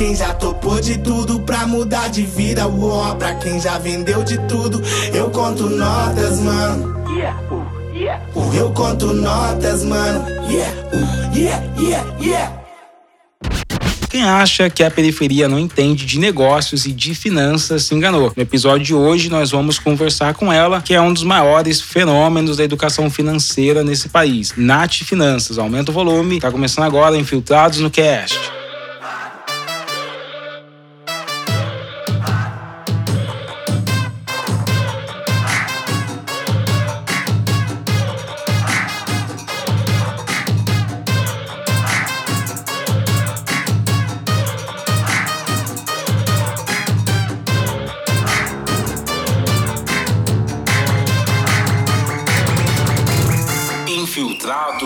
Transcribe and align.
quem 0.00 0.16
já 0.16 0.32
topou 0.32 0.80
de 0.80 0.96
tudo 0.96 1.40
pra 1.40 1.66
mudar 1.66 2.08
de 2.08 2.22
vida. 2.22 2.66
Uó, 2.66 3.14
pra 3.16 3.34
quem 3.34 3.60
já 3.60 3.76
vendeu 3.76 4.24
de 4.24 4.38
tudo, 4.48 4.80
eu 5.12 5.28
conto 5.28 5.68
notas, 5.68 6.40
mano. 6.40 7.04
Yeah, 7.10 7.38
uh, 7.50 7.94
yeah. 7.94 8.24
Uh, 8.34 8.54
eu 8.54 8.70
conto 8.70 9.12
notas, 9.12 9.84
mano. 9.84 10.24
Yeah, 10.50 10.74
uh, 10.94 11.36
yeah, 11.36 11.66
yeah, 11.78 12.16
yeah. 12.18 12.62
Quem 14.08 14.22
acha 14.22 14.70
que 14.70 14.82
a 14.82 14.90
periferia 14.90 15.46
não 15.46 15.58
entende 15.58 16.06
de 16.06 16.18
negócios 16.18 16.86
e 16.86 16.92
de 16.92 17.14
finanças 17.14 17.84
se 17.84 17.94
enganou. 17.94 18.32
No 18.34 18.42
episódio 18.42 18.86
de 18.86 18.94
hoje, 18.94 19.28
nós 19.28 19.50
vamos 19.50 19.78
conversar 19.78 20.32
com 20.32 20.50
ela, 20.50 20.80
que 20.80 20.94
é 20.94 21.00
um 21.00 21.12
dos 21.12 21.24
maiores 21.24 21.78
fenômenos 21.78 22.56
da 22.56 22.64
educação 22.64 23.10
financeira 23.10 23.84
nesse 23.84 24.08
país. 24.08 24.54
Nath 24.56 24.94
Finanças. 25.04 25.58
Aumenta 25.58 25.90
o 25.90 25.94
volume. 25.94 26.40
Tá 26.40 26.50
começando 26.50 26.86
agora, 26.86 27.18
Infiltrados 27.18 27.80
no 27.80 27.90
Cast. 27.90 28.59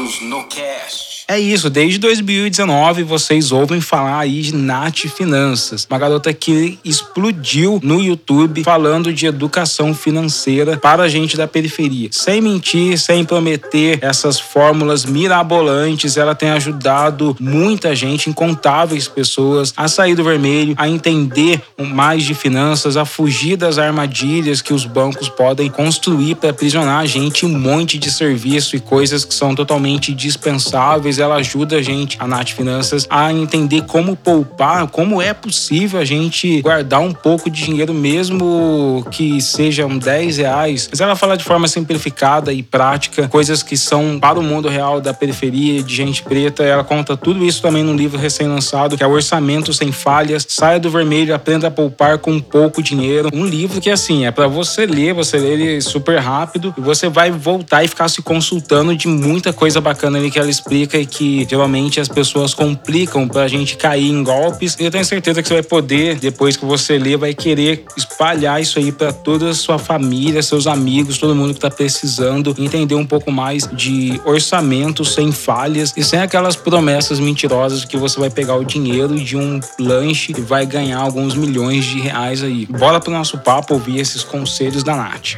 Infiltrados 0.04 0.20
no 0.20 0.44
Cast. 0.48 1.13
É 1.26 1.40
isso, 1.40 1.70
desde 1.70 1.98
2019 2.00 3.02
vocês 3.02 3.50
ouvem 3.50 3.80
falar 3.80 4.18
aí 4.18 4.42
de 4.42 4.54
Nath 4.54 5.06
Finanças, 5.06 5.86
uma 5.88 5.98
garota 5.98 6.34
que 6.34 6.78
explodiu 6.84 7.80
no 7.82 7.98
YouTube 7.98 8.62
falando 8.62 9.10
de 9.10 9.24
educação 9.24 9.94
financeira 9.94 10.76
para 10.76 11.04
a 11.04 11.08
gente 11.08 11.34
da 11.34 11.48
periferia. 11.48 12.10
Sem 12.12 12.42
mentir, 12.42 12.98
sem 12.98 13.24
prometer 13.24 14.00
essas 14.02 14.38
fórmulas 14.38 15.06
mirabolantes, 15.06 16.18
ela 16.18 16.34
tem 16.34 16.50
ajudado 16.50 17.34
muita 17.40 17.96
gente, 17.96 18.28
incontáveis 18.28 19.08
pessoas, 19.08 19.72
a 19.74 19.88
sair 19.88 20.14
do 20.14 20.24
vermelho, 20.24 20.74
a 20.76 20.86
entender 20.86 21.62
mais 21.78 22.22
de 22.24 22.34
finanças, 22.34 22.98
a 22.98 23.06
fugir 23.06 23.56
das 23.56 23.78
armadilhas 23.78 24.60
que 24.60 24.74
os 24.74 24.84
bancos 24.84 25.30
podem 25.30 25.70
construir 25.70 26.34
para 26.34 26.50
aprisionar 26.50 27.00
a 27.00 27.06
gente 27.06 27.46
um 27.46 27.58
monte 27.58 27.96
de 27.96 28.10
serviço 28.10 28.76
e 28.76 28.80
coisas 28.80 29.24
que 29.24 29.32
são 29.32 29.54
totalmente 29.54 30.12
dispensáveis 30.12 31.13
ela 31.18 31.36
ajuda 31.36 31.76
a 31.76 31.82
gente, 31.82 32.16
a 32.20 32.26
Nath 32.26 32.50
Finanças, 32.50 33.06
a 33.10 33.32
entender 33.32 33.82
como 33.82 34.16
poupar, 34.16 34.86
como 34.88 35.20
é 35.20 35.32
possível 35.32 36.00
a 36.00 36.04
gente 36.04 36.60
guardar 36.62 37.00
um 37.00 37.12
pouco 37.12 37.50
de 37.50 37.62
dinheiro 37.62 37.94
mesmo 37.94 39.06
que 39.10 39.40
sejam 39.40 39.96
10 39.96 40.38
reais. 40.38 40.88
Mas 40.90 41.00
ela 41.00 41.16
fala 41.16 41.36
de 41.36 41.44
forma 41.44 41.68
simplificada 41.68 42.52
e 42.52 42.62
prática, 42.62 43.28
coisas 43.28 43.62
que 43.62 43.76
são 43.76 44.18
para 44.20 44.38
o 44.38 44.42
mundo 44.42 44.68
real 44.68 45.00
da 45.00 45.12
periferia, 45.14 45.82
de 45.82 45.94
gente 45.94 46.22
preta. 46.22 46.62
Ela 46.62 46.84
conta 46.84 47.16
tudo 47.16 47.44
isso 47.44 47.62
também 47.62 47.82
num 47.82 47.96
livro 47.96 48.18
recém-lançado, 48.18 48.96
que 48.96 49.02
é 49.02 49.06
Orçamento 49.06 49.72
Sem 49.72 49.92
Falhas. 49.92 50.46
Saia 50.48 50.78
do 50.78 50.90
vermelho, 50.90 51.34
aprenda 51.34 51.68
a 51.68 51.70
poupar 51.70 52.18
com 52.18 52.40
pouco 52.40 52.82
dinheiro. 52.82 53.28
Um 53.32 53.44
livro 53.44 53.80
que, 53.80 53.90
assim, 53.90 54.26
é 54.26 54.30
para 54.30 54.46
você 54.46 54.86
ler, 54.86 55.14
você 55.14 55.38
lê 55.38 55.52
ele 55.52 55.80
super 55.80 56.18
rápido 56.18 56.74
e 56.76 56.80
você 56.80 57.08
vai 57.08 57.30
voltar 57.30 57.84
e 57.84 57.88
ficar 57.88 58.08
se 58.08 58.22
consultando 58.22 58.96
de 58.96 59.08
muita 59.08 59.52
coisa 59.52 59.80
bacana 59.80 60.18
ali 60.18 60.30
que 60.30 60.38
ela 60.38 60.50
explica 60.50 61.03
que 61.06 61.46
geralmente 61.48 62.00
as 62.00 62.08
pessoas 62.08 62.54
complicam 62.54 63.28
pra 63.28 63.48
gente 63.48 63.76
cair 63.76 64.10
em 64.10 64.22
golpes. 64.22 64.76
E 64.78 64.84
eu 64.84 64.90
tenho 64.90 65.04
certeza 65.04 65.42
que 65.42 65.48
você 65.48 65.54
vai 65.54 65.62
poder, 65.62 66.16
depois 66.16 66.56
que 66.56 66.64
você 66.64 66.98
ler, 66.98 67.16
vai 67.16 67.34
querer 67.34 67.84
espalhar 67.96 68.60
isso 68.60 68.78
aí 68.78 68.92
para 68.92 69.12
toda 69.12 69.50
a 69.50 69.54
sua 69.54 69.78
família, 69.78 70.42
seus 70.42 70.66
amigos, 70.66 71.18
todo 71.18 71.34
mundo 71.34 71.54
que 71.54 71.60
tá 71.60 71.70
precisando 71.70 72.54
entender 72.58 72.94
um 72.94 73.06
pouco 73.06 73.30
mais 73.30 73.68
de 73.72 74.20
orçamento 74.24 75.04
sem 75.04 75.32
falhas 75.32 75.92
e 75.96 76.02
sem 76.02 76.20
aquelas 76.20 76.56
promessas 76.56 77.18
mentirosas 77.20 77.84
que 77.84 77.96
você 77.96 78.18
vai 78.18 78.30
pegar 78.30 78.56
o 78.56 78.64
dinheiro 78.64 79.14
de 79.16 79.36
um 79.36 79.60
lanche 79.78 80.34
e 80.36 80.40
vai 80.40 80.66
ganhar 80.66 80.98
alguns 80.98 81.34
milhões 81.34 81.84
de 81.84 82.00
reais 82.00 82.42
aí. 82.42 82.66
Bora 82.66 83.00
pro 83.00 83.12
nosso 83.12 83.38
papo 83.38 83.74
ouvir 83.74 83.98
esses 83.98 84.22
conselhos 84.22 84.82
da 84.82 84.96
Nath. 84.96 85.34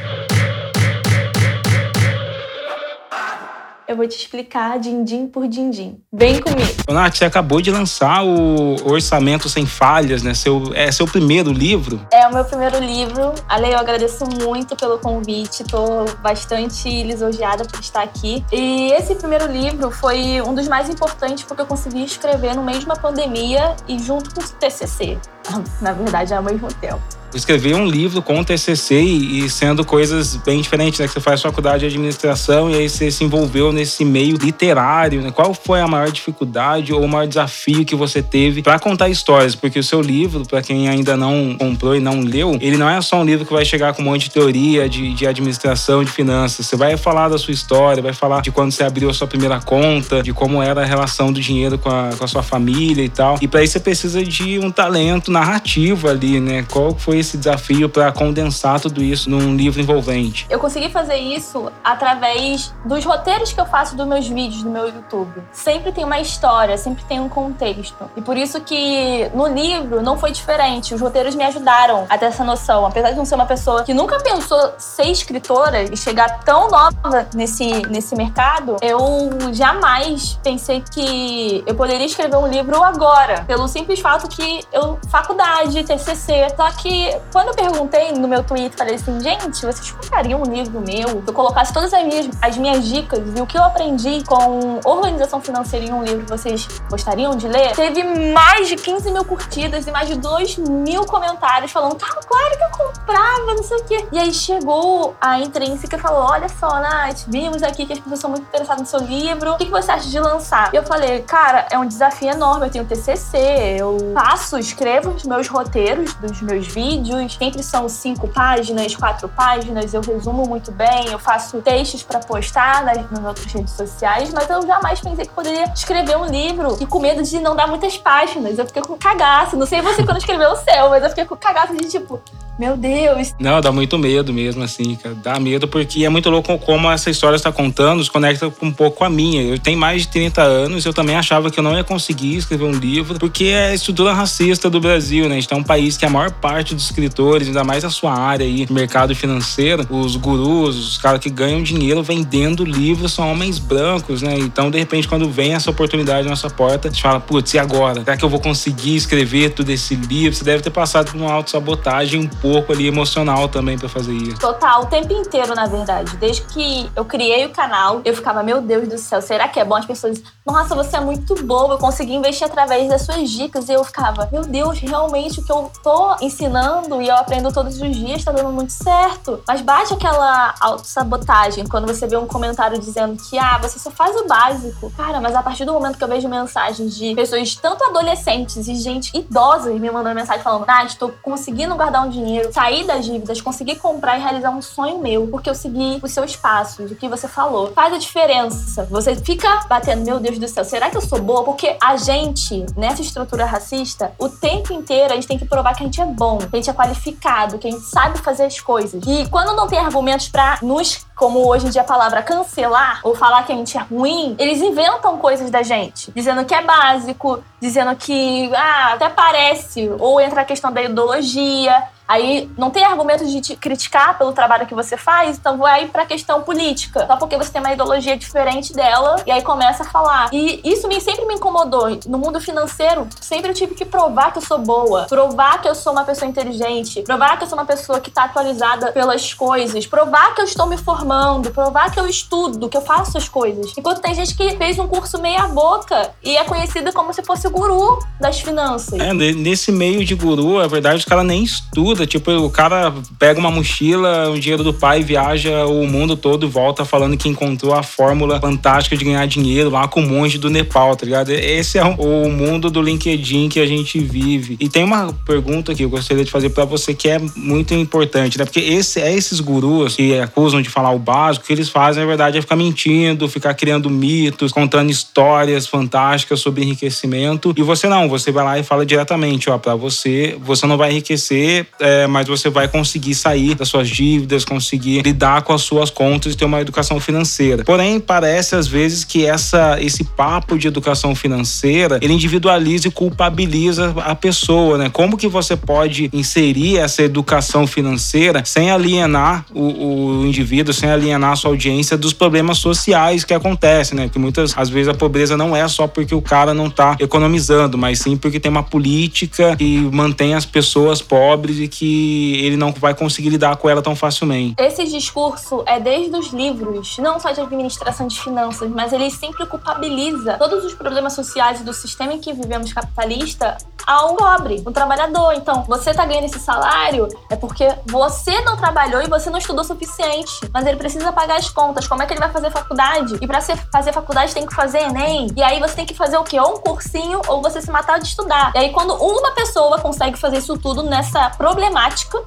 Eu 3.87 3.95
vou 3.95 4.07
te 4.07 4.17
explicar 4.17 4.77
din-din 4.79 5.27
por 5.27 5.47
din-din. 5.47 5.97
Vem 6.11 6.41
comigo. 6.41 6.83
Nath, 6.89 7.15
você 7.15 7.25
acabou 7.25 7.61
de 7.61 7.71
lançar 7.71 8.23
o 8.23 8.75
Orçamento 8.85 9.47
Sem 9.47 9.65
Falhas, 9.65 10.21
né? 10.21 10.33
Seu, 10.33 10.71
é 10.75 10.91
seu 10.91 11.07
primeiro 11.07 11.51
livro? 11.51 12.05
É 12.11 12.27
o 12.27 12.33
meu 12.33 12.43
primeiro 12.43 12.79
livro. 12.79 13.33
Ale, 13.47 13.71
eu 13.71 13.79
agradeço 13.79 14.25
muito 14.25 14.75
pelo 14.75 14.99
convite. 14.99 15.63
Tô 15.63 16.05
bastante 16.21 17.03
lisonjeada 17.03 17.63
por 17.65 17.79
estar 17.79 18.03
aqui. 18.03 18.43
E 18.51 18.91
esse 18.91 19.15
primeiro 19.15 19.49
livro 19.49 19.89
foi 19.89 20.41
um 20.41 20.53
dos 20.53 20.67
mais 20.67 20.89
importantes 20.89 21.45
porque 21.45 21.61
eu 21.61 21.65
consegui 21.65 22.03
escrever 22.03 22.55
no 22.55 22.63
meio 22.63 22.79
de 22.79 22.85
uma 22.85 22.97
pandemia 22.97 23.75
e 23.87 23.97
junto 23.99 24.35
com 24.35 24.41
o 24.41 24.43
TCC. 24.43 25.17
Na 25.81 25.93
verdade, 25.93 26.33
ao 26.33 26.43
mesmo 26.43 26.67
tempo 26.73 27.01
escrever 27.35 27.75
um 27.75 27.85
livro 27.85 28.21
com 28.21 28.43
TCC 28.43 29.01
e, 29.01 29.49
sendo 29.49 29.85
coisas 29.85 30.35
bem 30.37 30.61
diferentes, 30.61 30.99
né? 30.99 31.07
Que 31.07 31.13
você 31.13 31.19
faz 31.19 31.41
faculdade 31.41 31.79
de 31.79 31.85
administração 31.87 32.69
e 32.69 32.75
aí 32.75 32.89
você 32.89 33.11
se 33.11 33.23
envolveu 33.23 33.71
nesse 33.71 34.05
meio 34.05 34.37
literário, 34.37 35.21
né? 35.21 35.31
Qual 35.31 35.53
foi 35.53 35.81
a 35.81 35.87
maior 35.87 36.11
dificuldade 36.11 36.93
ou 36.93 37.03
o 37.03 37.07
maior 37.07 37.27
desafio 37.27 37.85
que 37.85 37.95
você 37.95 38.21
teve 38.21 38.61
para 38.61 38.79
contar 38.79 39.09
histórias? 39.09 39.55
Porque 39.55 39.79
o 39.79 39.83
seu 39.83 40.01
livro, 40.01 40.45
para 40.45 40.61
quem 40.61 40.87
ainda 40.87 41.17
não 41.17 41.55
comprou 41.57 41.95
e 41.95 41.99
não 41.99 42.21
leu, 42.21 42.57
ele 42.61 42.77
não 42.77 42.89
é 42.89 42.99
só 43.01 43.17
um 43.17 43.25
livro 43.25 43.45
que 43.45 43.53
vai 43.53 43.65
chegar 43.65 43.93
com 43.93 44.01
um 44.01 44.05
monte 44.05 44.23
de 44.23 44.31
teoria 44.31 44.87
de, 44.89 45.13
de 45.13 45.27
administração, 45.27 46.03
de 46.03 46.11
finanças. 46.11 46.65
Você 46.65 46.75
vai 46.75 46.95
falar 46.97 47.29
da 47.29 47.37
sua 47.37 47.53
história, 47.53 48.01
vai 48.01 48.13
falar 48.13 48.41
de 48.41 48.51
quando 48.51 48.71
você 48.71 48.83
abriu 48.83 49.09
a 49.09 49.13
sua 49.13 49.27
primeira 49.27 49.59
conta, 49.59 50.23
de 50.23 50.33
como 50.33 50.61
era 50.61 50.81
a 50.81 50.85
relação 50.85 51.31
do 51.31 51.39
dinheiro 51.39 51.77
com 51.77 51.89
a, 51.89 52.09
com 52.17 52.23
a 52.23 52.27
sua 52.27 52.43
família 52.43 53.03
e 53.03 53.09
tal. 53.09 53.37
E 53.41 53.47
para 53.47 53.63
isso 53.63 53.73
você 53.73 53.79
precisa 53.79 54.23
de 54.23 54.59
um 54.59 54.71
talento 54.71 55.31
narrativo 55.39 56.09
ali, 56.09 56.39
né? 56.39 56.65
Qual 56.71 56.95
foi 56.95 57.19
esse 57.19 57.37
desafio 57.37 57.87
para 57.87 58.11
condensar 58.11 58.79
tudo 58.79 59.03
isso 59.03 59.29
num 59.29 59.55
livro 59.55 59.79
envolvente? 59.79 60.47
Eu 60.49 60.59
consegui 60.59 60.89
fazer 60.89 61.17
isso 61.17 61.71
através 61.83 62.73
dos 62.85 63.05
roteiros 63.05 63.53
que 63.53 63.59
eu 63.59 63.65
faço 63.65 63.95
dos 63.95 64.07
meus 64.07 64.27
vídeos 64.27 64.63
no 64.63 64.71
meu 64.71 64.87
YouTube. 64.87 65.41
Sempre 65.51 65.91
tem 65.91 66.03
uma 66.03 66.19
história, 66.19 66.77
sempre 66.77 67.03
tem 67.03 67.19
um 67.19 67.29
contexto. 67.29 68.09
E 68.15 68.21
por 68.21 68.35
isso 68.35 68.61
que 68.61 69.29
no 69.33 69.47
livro 69.47 70.01
não 70.01 70.17
foi 70.17 70.31
diferente. 70.31 70.93
Os 70.93 71.01
roteiros 71.01 71.35
me 71.35 71.43
ajudaram 71.43 72.05
a 72.09 72.17
ter 72.17 72.25
essa 72.25 72.43
noção. 72.43 72.85
Apesar 72.85 73.11
de 73.11 73.17
não 73.17 73.25
ser 73.25 73.35
uma 73.35 73.45
pessoa 73.45 73.83
que 73.83 73.93
nunca 73.93 74.19
pensou 74.19 74.73
ser 74.77 75.05
escritora 75.05 75.83
e 75.83 75.95
chegar 75.95 76.39
tão 76.39 76.69
nova 76.69 77.27
nesse, 77.33 77.67
nesse 77.87 78.15
mercado, 78.15 78.77
eu 78.81 79.29
jamais 79.53 80.39
pensei 80.43 80.83
que 80.91 81.63
eu 81.65 81.75
poderia 81.75 82.05
escrever 82.05 82.37
um 82.37 82.47
livro 82.47 82.81
agora. 82.83 83.43
Pelo 83.45 83.67
simples 83.67 83.99
fato 83.99 84.27
que 84.27 84.61
eu, 84.71 84.97
faculdade, 85.27 85.83
TCC. 85.83 86.47
Só 86.55 86.71
que 86.71 87.13
quando 87.31 87.49
eu 87.49 87.53
perguntei 87.53 88.13
no 88.13 88.27
meu 88.27 88.43
Twitter, 88.43 88.77
falei 88.77 88.95
assim, 88.95 89.19
gente, 89.19 89.65
vocês 89.65 89.91
comprariam 89.91 90.41
um 90.41 90.45
livro 90.45 90.79
meu? 90.79 91.09
Se 91.09 91.27
eu 91.27 91.33
colocasse 91.33 91.73
todas 91.73 91.93
as 91.93 92.03
minhas, 92.03 92.29
as 92.41 92.57
minhas 92.57 92.85
dicas 92.85 93.19
e 93.35 93.41
o 93.41 93.45
que 93.45 93.57
eu 93.57 93.63
aprendi 93.63 94.23
com 94.23 94.79
organização 94.85 95.41
financeira 95.41 95.85
em 95.85 95.91
um 95.91 96.03
livro, 96.03 96.25
vocês 96.27 96.67
gostariam 96.89 97.35
de 97.35 97.47
ler? 97.47 97.75
Teve 97.75 98.03
mais 98.31 98.69
de 98.69 98.77
15 98.77 99.11
mil 99.11 99.25
curtidas 99.25 99.85
e 99.85 99.91
mais 99.91 100.07
de 100.07 100.15
2 100.15 100.57
mil 100.57 101.05
comentários 101.05 101.71
falando, 101.71 101.95
tá, 101.95 102.07
claro 102.07 102.57
que 102.57 102.63
eu 102.63 102.85
comprava, 102.85 103.53
não 103.53 103.63
sei 103.63 103.77
o 103.77 103.83
quê. 103.83 104.07
E 104.11 104.19
aí 104.19 104.33
chegou 104.33 105.15
a 105.19 105.39
intrínseca 105.39 105.97
e 105.97 105.99
falou, 105.99 106.21
olha 106.21 106.47
só, 106.47 106.79
Nath, 106.79 107.25
vimos 107.27 107.61
aqui 107.63 107.85
que 107.85 107.93
as 107.93 107.99
pessoas 107.99 108.19
são 108.19 108.29
muito 108.29 108.43
interessadas 108.43 108.81
no 108.81 108.87
seu 108.87 108.99
livro, 108.99 109.53
o 109.53 109.57
que 109.57 109.65
você 109.65 109.91
acha 109.91 110.07
de 110.07 110.19
lançar? 110.19 110.73
E 110.73 110.77
eu 110.77 110.83
falei, 110.83 111.21
cara, 111.23 111.67
é 111.69 111.77
um 111.77 111.85
desafio 111.85 112.29
enorme, 112.29 112.67
eu 112.67 112.71
tenho 112.71 112.85
TCC, 112.85 113.77
eu 113.79 113.97
faço, 114.13 114.57
escrevo 114.57 115.16
os 115.17 115.23
meus 115.23 115.47
roteiros 115.47 116.13
dos 116.15 116.41
meus 116.41 116.67
vídeos, 116.67 117.33
sempre 117.33 117.63
são 117.63 117.89
cinco 117.89 118.27
páginas, 118.27 118.95
quatro 118.95 119.27
páginas, 119.27 119.93
eu 119.93 120.01
resumo 120.01 120.47
muito 120.47 120.71
bem, 120.71 121.07
eu 121.09 121.19
faço 121.19 121.61
textos 121.61 122.03
para 122.03 122.19
postar 122.19 122.85
nas, 122.85 123.11
nas 123.11 123.23
outras 123.23 123.51
redes 123.51 123.73
sociais, 123.73 124.31
mas 124.31 124.49
eu 124.49 124.65
jamais 124.65 125.01
pensei 125.01 125.25
que 125.25 125.33
poderia 125.33 125.65
escrever 125.73 126.17
um 126.17 126.25
livro 126.25 126.77
e 126.79 126.85
com 126.85 126.99
medo 126.99 127.23
de 127.23 127.39
não 127.39 127.55
dar 127.55 127.67
muitas 127.67 127.97
páginas. 127.97 128.57
Eu 128.57 128.65
fiquei 128.65 128.81
com 128.81 128.97
cagaço. 128.97 129.57
Não 129.57 129.65
sei 129.65 129.81
você 129.81 130.03
quando 130.03 130.17
escreveu 130.17 130.51
o 130.51 130.55
seu, 130.55 130.89
mas 130.89 131.03
eu 131.03 131.09
fiquei 131.09 131.25
com 131.25 131.35
cagaço 131.35 131.75
de 131.75 131.89
tipo, 131.89 132.21
Meu 132.57 132.75
Deus. 132.75 133.35
Não, 133.39 133.61
dá 133.61 133.71
muito 133.71 133.99
medo 133.99 134.33
mesmo, 134.33 134.63
assim, 134.63 134.95
cara. 134.95 135.13
Dá 135.13 135.39
medo 135.39 135.67
porque 135.67 136.03
é 136.03 136.09
muito 136.09 136.27
louco 136.29 136.57
como 136.57 136.89
essa 136.89 137.09
história 137.09 137.35
está 137.35 137.51
contando, 137.51 138.03
se 138.03 138.09
conecta 138.09 138.51
um 138.61 138.71
pouco 138.71 138.97
com 138.97 139.03
a 139.03 139.09
minha. 139.09 139.43
Eu 139.43 139.59
tenho 139.59 139.77
mais 139.77 140.03
de 140.03 140.07
30 140.07 140.41
anos, 140.41 140.83
eu 140.83 140.93
também 140.93 141.15
achava 141.15 141.51
que 141.51 141.59
eu 141.59 141.63
não 141.63 141.75
ia 141.77 141.83
conseguir 141.83 142.35
escrever 142.35 142.65
um 142.65 142.71
livro, 142.71 143.19
porque 143.19 143.45
é 143.45 143.67
a 143.69 143.73
estrutura 143.75 144.11
racista 144.11 144.69
do 144.71 144.79
Brasil, 144.79 145.29
né? 145.29 145.37
A 145.37 145.39
gente 145.39 145.53
é 145.53 145.55
um 145.55 145.63
país 145.63 145.97
que 145.97 146.05
a 146.05 146.09
maior 146.09 146.31
parte 146.31 146.73
dos 146.73 146.85
escritores, 146.85 147.47
ainda 147.47 147.63
mais 147.63 147.85
a 147.85 147.91
sua 147.91 148.17
área 148.17 148.45
aí, 148.45 148.65
mercado 148.71 149.15
financeiro, 149.15 149.85
os 149.91 150.15
gurus, 150.15 150.75
os 150.75 150.97
caras 150.97 151.19
que 151.19 151.29
ganham 151.29 151.61
dinheiro 151.61 152.01
vendendo 152.01 152.65
livros 152.65 153.13
são 153.13 153.31
homens 153.31 153.59
brancos, 153.59 154.23
né? 154.23 154.35
Então, 154.35 154.71
de 154.71 154.79
repente, 154.79 155.07
quando 155.07 155.29
vem 155.29 155.53
essa 155.53 155.69
oportunidade 155.69 156.23
na 156.23 156.31
nossa 156.31 156.49
porta, 156.49 156.87
a 156.87 156.91
gente 156.91 157.03
fala, 157.03 157.19
putz, 157.19 157.53
e 157.53 157.59
agora? 157.59 158.03
Será 158.03 158.17
que 158.17 158.25
eu 158.25 158.29
vou 158.29 158.39
conseguir 158.39 158.95
escrever 158.95 159.51
todo 159.51 159.69
esse 159.69 159.93
livro? 159.93 160.35
Você 160.35 160.43
deve 160.43 160.63
ter 160.63 160.71
passado 160.71 161.11
por 161.11 161.17
uma 161.17 161.31
autossabotagem 161.31 162.19
um 162.19 162.27
pouco 162.27 162.46
ali 162.69 162.87
emocional 162.87 163.47
também 163.47 163.77
para 163.77 163.89
fazer 163.89 164.13
isso. 164.13 164.39
Total, 164.39 164.83
o 164.83 164.85
tempo 164.85 165.11
inteiro, 165.13 165.53
na 165.55 165.65
verdade. 165.65 166.15
Desde 166.17 166.41
que 166.43 166.89
eu 166.95 167.05
criei 167.05 167.45
o 167.45 167.49
canal, 167.49 168.01
eu 168.05 168.15
ficava, 168.15 168.43
meu 168.43 168.61
Deus 168.61 168.87
do 168.87 168.97
céu, 168.97 169.21
será 169.21 169.47
que 169.47 169.59
é 169.59 169.65
bom? 169.65 169.75
As 169.75 169.85
pessoas, 169.85 170.21
nossa, 170.45 170.75
você 170.75 170.97
é 170.97 170.99
muito 170.99 171.35
boa, 171.43 171.73
eu 171.73 171.77
consegui 171.77 172.13
investir 172.13 172.45
através 172.45 172.87
das 172.89 173.01
suas 173.01 173.29
dicas. 173.29 173.69
E 173.69 173.73
eu 173.73 173.83
ficava, 173.83 174.27
meu 174.31 174.43
Deus, 174.43 174.79
realmente 174.79 175.39
o 175.39 175.43
que 175.43 175.51
eu 175.51 175.71
tô 175.83 176.15
ensinando 176.21 177.01
e 177.01 177.07
eu 177.07 177.15
aprendo 177.15 177.51
todos 177.51 177.79
os 177.79 177.95
dias 177.95 178.23
tá 178.23 178.31
dando 178.31 178.51
muito 178.51 178.71
certo. 178.71 179.41
Mas 179.47 179.61
bate 179.61 179.93
aquela 179.93 180.53
autossabotagem 180.59 181.65
quando 181.67 181.87
você 181.87 182.07
vê 182.07 182.17
um 182.17 182.27
comentário 182.27 182.79
dizendo 182.79 183.17
que, 183.23 183.37
ah, 183.37 183.57
você 183.61 183.79
só 183.79 183.89
faz 183.89 184.15
o 184.15 184.27
básico. 184.27 184.91
Cara, 184.95 185.19
mas 185.19 185.35
a 185.35 185.41
partir 185.41 185.65
do 185.65 185.73
momento 185.73 185.97
que 185.97 186.03
eu 186.03 186.07
vejo 186.07 186.27
mensagens 186.27 186.95
de 186.95 187.15
pessoas, 187.15 187.55
tanto 187.55 187.83
adolescentes 187.83 188.67
e 188.67 188.75
gente 188.75 189.17
idosa, 189.17 189.71
me 189.71 189.89
mandando 189.89 190.15
mensagem 190.15 190.43
falando, 190.43 190.65
Nath, 190.65 190.95
tô 190.95 191.09
conseguindo 191.21 191.75
guardar 191.75 192.05
um 192.05 192.09
dinheiro, 192.09 192.36
sair 192.51 192.85
das 192.85 193.05
dívidas, 193.05 193.41
conseguir 193.41 193.75
comprar 193.75 194.17
e 194.17 194.21
realizar 194.21 194.49
um 194.49 194.61
sonho 194.61 194.99
meu, 194.99 195.27
porque 195.27 195.49
eu 195.49 195.55
segui 195.55 195.99
os 196.01 196.11
seus 196.11 196.35
passos, 196.35 196.91
o 196.91 196.95
que 196.95 197.07
você 197.07 197.27
falou. 197.27 197.71
Faz 197.73 197.93
a 197.93 197.97
diferença. 197.97 198.85
Você 198.85 199.15
fica 199.15 199.65
batendo, 199.67 200.05
meu 200.05 200.19
Deus 200.19 200.37
do 200.37 200.47
céu, 200.47 200.63
será 200.63 200.89
que 200.89 200.97
eu 200.97 201.01
sou 201.01 201.19
boa? 201.19 201.43
Porque 201.43 201.77
a 201.81 201.97
gente, 201.97 202.65
nessa 202.75 203.01
estrutura 203.01 203.45
racista, 203.45 204.11
o 204.17 204.29
tempo 204.29 204.73
inteiro 204.73 205.13
a 205.13 205.15
gente 205.15 205.27
tem 205.27 205.37
que 205.37 205.45
provar 205.45 205.75
que 205.75 205.83
a 205.83 205.85
gente 205.85 206.01
é 206.01 206.05
bom, 206.05 206.37
que 206.37 206.49
a 206.51 206.55
gente 206.55 206.69
é 206.69 206.73
qualificado, 206.73 207.57
que 207.57 207.67
a 207.67 207.71
gente 207.71 207.83
sabe 207.83 208.17
fazer 208.19 208.45
as 208.45 208.59
coisas. 208.59 209.01
E 209.05 209.27
quando 209.29 209.55
não 209.55 209.67
tem 209.67 209.79
argumentos 209.79 210.29
para 210.29 210.59
nos 210.61 211.05
como 211.17 211.47
hoje 211.47 211.65
em 211.65 211.69
dia 211.71 211.81
a 211.81 211.85
palavra 211.85 212.21
cancelar 212.21 213.01
ou 213.03 213.15
falar 213.15 213.43
que 213.43 213.51
a 213.51 213.55
gente 213.55 213.75
é 213.75 213.81
ruim, 213.81 214.35
eles 214.37 214.61
inventam 214.61 215.17
coisas 215.17 215.49
da 215.49 215.63
gente, 215.63 216.11
dizendo 216.15 216.45
que 216.45 216.53
é 216.53 216.61
básico, 216.61 217.43
dizendo 217.59 217.95
que 217.95 218.51
ah, 218.55 218.93
até 218.93 219.09
parece, 219.09 219.89
ou 219.99 220.21
entra 220.21 220.41
a 220.41 220.45
questão 220.45 220.71
da 220.71 220.81
ideologia. 220.81 221.83
Aí 222.07 222.49
não 222.57 222.69
tem 222.69 222.85
argumento 222.85 223.25
de 223.25 223.41
te 223.41 223.55
criticar 223.55 224.17
pelo 224.17 224.31
trabalho 224.31 224.65
que 224.65 224.73
você 224.73 224.95
faz, 224.95 225.37
então 225.37 225.57
vai 225.57 225.87
pra 225.87 226.05
questão 226.05 226.41
política. 226.41 227.05
Só 227.05 227.17
porque 227.17 227.35
você 227.35 227.51
tem 227.51 227.61
uma 227.61 227.73
ideologia 227.73 228.15
diferente 228.15 228.73
dela, 228.73 229.17
e 229.25 229.31
aí 229.31 229.41
começa 229.41 229.83
a 229.83 229.85
falar. 229.85 230.29
E 230.31 230.61
isso 230.63 230.87
me, 230.87 231.01
sempre 231.01 231.25
me 231.25 231.35
incomodou. 231.35 231.99
No 232.07 232.17
mundo 232.17 232.39
financeiro, 232.39 233.07
sempre 233.19 233.49
eu 233.51 233.53
tive 233.53 233.75
que 233.75 233.83
provar 233.83 234.31
que 234.31 234.37
eu 234.37 234.41
sou 234.41 234.57
boa, 234.57 235.03
provar 235.03 235.61
que 235.61 235.67
eu 235.67 235.75
sou 235.75 235.91
uma 235.91 236.03
pessoa 236.03 236.29
inteligente, 236.29 237.01
provar 237.01 237.37
que 237.37 237.43
eu 237.43 237.47
sou 237.47 237.57
uma 237.57 237.65
pessoa 237.65 237.99
que 237.99 238.09
tá 238.09 238.23
atualizada 238.23 238.91
pelas 238.91 239.33
coisas, 239.33 239.85
provar 239.85 240.33
que 240.33 240.41
eu 240.41 240.45
estou 240.45 240.65
me 240.65 240.77
formando, 240.77 241.51
provar 241.51 241.91
que 241.91 241.99
eu 241.99 242.07
estudo, 242.07 242.69
que 242.69 242.77
eu 242.77 242.81
faço 242.81 243.17
as 243.17 243.27
coisas. 243.27 243.73
Enquanto 243.77 244.01
tem 244.01 244.13
gente 244.13 244.35
que 244.35 244.55
fez 244.57 244.79
um 244.79 244.87
curso 244.87 245.21
meia 245.21 245.47
boca 245.47 246.11
e 246.23 246.37
é 246.37 246.43
conhecida 246.43 246.91
como 246.93 247.13
se 247.13 247.23
fosse 247.23 247.47
o 247.47 247.51
guru 247.51 247.99
das 248.19 248.39
finanças. 248.39 248.99
É, 248.99 249.13
nesse 249.13 249.71
meio 249.71 250.05
de 250.05 250.15
guru, 250.15 250.59
a 250.59 250.67
verdade 250.67 251.01
é 251.01 251.05
que 251.05 251.13
ela 251.13 251.23
nem 251.23 251.43
estuda 251.43 251.96
Tipo, 252.05 252.31
o 252.31 252.49
cara 252.49 252.93
pega 253.17 253.39
uma 253.39 253.49
mochila, 253.49 254.29
o 254.29 254.39
dinheiro 254.39 254.63
do 254.63 254.73
pai, 254.73 255.03
viaja 255.03 255.65
o 255.65 255.87
mundo 255.87 256.15
todo 256.15 256.49
volta 256.49 256.85
falando 256.85 257.17
que 257.17 257.29
encontrou 257.29 257.73
a 257.73 257.83
fórmula 257.83 258.39
fantástica 258.39 258.95
de 258.95 259.05
ganhar 259.05 259.25
dinheiro 259.27 259.69
lá 259.69 259.87
com 259.87 260.01
o 260.01 260.07
monge 260.07 260.37
do 260.37 260.49
Nepal, 260.49 260.95
tá 260.95 261.05
ligado? 261.05 261.29
Esse 261.29 261.77
é 261.77 261.83
o 261.83 262.29
mundo 262.29 262.69
do 262.69 262.81
LinkedIn 262.81 263.49
que 263.49 263.59
a 263.59 263.65
gente 263.65 263.99
vive. 263.99 264.57
E 264.59 264.69
tem 264.69 264.83
uma 264.83 265.13
pergunta 265.25 265.73
que 265.73 265.83
eu 265.83 265.89
gostaria 265.89 266.23
de 266.23 266.31
fazer 266.31 266.49
para 266.49 266.65
você 266.65 266.93
que 266.93 267.09
é 267.09 267.19
muito 267.35 267.73
importante, 267.73 268.37
né? 268.37 268.45
Porque 268.45 268.59
esse, 268.59 268.99
é 269.01 269.13
esses 269.13 269.39
gurus 269.39 269.95
que 269.95 270.17
acusam 270.19 270.61
de 270.61 270.69
falar 270.69 270.91
o 270.91 270.99
básico, 270.99 271.45
que 271.45 271.53
eles 271.53 271.69
fazem, 271.69 272.01
na 272.03 272.07
verdade, 272.07 272.37
é 272.37 272.41
ficar 272.41 272.55
mentindo, 272.55 273.27
ficar 273.27 273.53
criando 273.53 273.89
mitos, 273.89 274.51
contando 274.51 274.89
histórias 274.89 275.67
fantásticas 275.67 276.39
sobre 276.39 276.63
enriquecimento. 276.63 277.53
E 277.55 277.61
você 277.61 277.87
não, 277.87 278.09
você 278.09 278.31
vai 278.31 278.43
lá 278.43 278.59
e 278.59 278.63
fala 278.63 278.85
diretamente, 278.85 279.49
ó, 279.49 279.57
para 279.57 279.75
você, 279.75 280.37
você 280.41 280.65
não 280.65 280.77
vai 280.77 280.91
enriquecer 280.91 281.67
é, 281.87 282.05
mas 282.05 282.27
você 282.27 282.49
vai 282.49 282.67
conseguir 282.67 283.15
sair 283.15 283.55
das 283.55 283.69
suas 283.69 283.87
dívidas, 283.87 284.43
conseguir 284.43 285.01
lidar 285.03 285.41
com 285.43 285.53
as 285.53 285.61
suas 285.61 285.89
contas 285.89 286.33
e 286.33 286.37
ter 286.37 286.43
uma 286.43 286.59
educação 286.59 286.99
financeira. 286.99 287.63
Porém, 287.63 287.97
parece 287.97 288.55
às 288.55 288.67
vezes 288.67 289.05
que 289.05 289.25
essa, 289.25 289.77
esse 289.81 290.03
papo 290.03 290.57
de 290.57 290.67
educação 290.67 291.15
financeira 291.15 291.97
ele 292.01 292.13
individualiza 292.13 292.89
e 292.89 292.91
culpabiliza 292.91 293.93
a 294.03 294.13
pessoa, 294.13 294.77
né? 294.77 294.89
Como 294.89 295.15
que 295.15 295.29
você 295.29 295.55
pode 295.55 296.09
inserir 296.11 296.77
essa 296.77 297.03
educação 297.03 297.65
financeira 297.65 298.43
sem 298.43 298.69
alienar 298.69 299.45
o, 299.53 300.21
o 300.21 300.25
indivíduo, 300.25 300.73
sem 300.73 300.89
alienar 300.89 301.31
a 301.31 301.35
sua 301.37 301.51
audiência 301.51 301.97
dos 301.97 302.11
problemas 302.11 302.57
sociais 302.57 303.23
que 303.23 303.33
acontecem, 303.33 303.97
né? 303.97 304.09
Que 304.09 304.19
muitas 304.19 304.57
às 304.57 304.69
vezes 304.69 304.89
a 304.89 304.93
pobreza 304.93 305.37
não 305.37 305.55
é 305.55 305.65
só 305.69 305.87
porque 305.87 306.13
o 306.13 306.21
cara 306.21 306.53
não 306.53 306.67
está 306.67 306.97
economizando, 306.99 307.77
mas 307.77 307.99
sim 307.99 308.17
porque 308.17 308.39
tem 308.41 308.51
uma 308.51 308.63
política 308.63 309.55
que 309.55 309.77
mantém 309.93 310.33
as 310.33 310.45
pessoas 310.45 311.01
pobres 311.01 311.59
e 311.59 311.67
que 311.67 311.76
ele 311.85 312.57
não 312.57 312.71
vai 312.71 312.93
conseguir 312.93 313.29
lidar 313.29 313.55
com 313.57 313.69
ela 313.69 313.81
tão 313.81 313.95
facilmente. 313.95 314.55
Esse 314.57 314.85
discurso 314.85 315.63
é 315.65 315.79
desde 315.79 316.15
os 316.15 316.27
livros, 316.27 316.97
não 316.97 317.19
só 317.19 317.31
de 317.31 317.41
administração 317.41 318.07
de 318.07 318.19
finanças, 318.19 318.69
mas 318.69 318.93
ele 318.93 319.09
sempre 319.11 319.45
culpabiliza 319.45 320.37
todos 320.37 320.65
os 320.65 320.73
problemas 320.73 321.13
sociais 321.13 321.61
do 321.61 321.73
sistema 321.73 322.13
em 322.13 322.19
que 322.19 322.33
vivemos 322.33 322.73
capitalista 322.73 323.57
ao 323.85 324.15
pobre, 324.15 324.63
o 324.65 324.71
trabalhador. 324.71 325.33
Então, 325.33 325.63
você 325.63 325.93
tá 325.93 326.05
ganhando 326.05 326.25
esse 326.25 326.39
salário 326.39 327.07
é 327.29 327.35
porque 327.35 327.73
você 327.85 328.41
não 328.41 328.57
trabalhou 328.57 329.01
e 329.01 329.07
você 329.07 329.29
não 329.29 329.37
estudou 329.37 329.61
o 329.61 329.67
suficiente. 329.67 330.31
Mas 330.53 330.65
ele 330.65 330.77
precisa 330.77 331.11
pagar 331.11 331.37
as 331.37 331.49
contas. 331.49 331.87
Como 331.87 332.01
é 332.01 332.05
que 332.05 332.13
ele 332.13 332.19
vai 332.19 332.31
fazer 332.31 332.51
faculdade? 332.51 333.17
E 333.21 333.27
para 333.27 333.39
fazer 333.41 333.93
faculdade 333.93 334.33
tem 334.33 334.45
que 334.45 334.53
fazer 334.53 334.79
Enem. 334.79 335.27
E 335.35 335.43
aí 335.43 335.59
você 335.59 335.75
tem 335.75 335.85
que 335.85 335.93
fazer 335.93 336.17
o 336.17 336.23
quê? 336.23 336.39
Ou 336.39 336.55
um 336.55 336.59
cursinho 336.59 337.21
ou 337.27 337.41
você 337.41 337.61
se 337.61 337.71
matar 337.71 337.99
de 337.99 338.07
estudar. 338.07 338.51
E 338.55 338.57
aí 338.57 338.69
quando 338.71 338.93
uma 338.93 339.31
pessoa 339.31 339.79
consegue 339.79 340.17
fazer 340.17 340.37
isso 340.37 340.57
tudo 340.57 340.83
nessa 340.83 341.29
problemática 341.31 341.66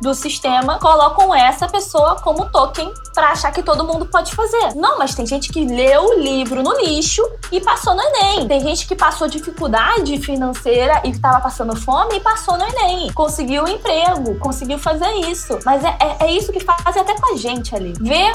do 0.00 0.14
sistema 0.14 0.78
colocam 0.78 1.34
essa 1.34 1.68
pessoa 1.68 2.16
como 2.16 2.48
token 2.50 2.92
para 3.14 3.28
achar 3.28 3.52
que 3.52 3.62
todo 3.62 3.84
mundo 3.84 4.06
pode 4.06 4.34
fazer. 4.34 4.74
Não, 4.74 4.98
mas 4.98 5.14
tem 5.14 5.26
gente 5.26 5.52
que 5.52 5.64
leu 5.64 6.04
o 6.04 6.14
livro 6.20 6.62
no 6.62 6.72
lixo 6.80 7.22
e 7.50 7.60
passou 7.60 7.94
no 7.94 8.02
Enem. 8.02 8.48
Tem 8.48 8.60
gente 8.60 8.86
que 8.86 8.94
passou 8.94 9.28
dificuldade 9.28 10.18
financeira 10.18 11.00
e 11.04 11.10
estava 11.10 11.40
passando 11.40 11.76
fome 11.76 12.16
e 12.16 12.20
passou 12.20 12.56
no 12.56 12.64
Enem. 12.64 13.12
Conseguiu 13.12 13.64
um 13.64 13.68
emprego, 13.68 14.38
conseguiu 14.38 14.78
fazer 14.78 15.10
isso. 15.28 15.58
Mas 15.64 15.84
é, 15.84 15.96
é, 16.00 16.26
é 16.26 16.32
isso 16.32 16.52
que 16.52 16.60
faz 16.60 16.96
até 16.96 17.14
com 17.14 17.34
a 17.34 17.36
gente 17.36 17.74
ali. 17.74 17.92
Ver 18.00 18.32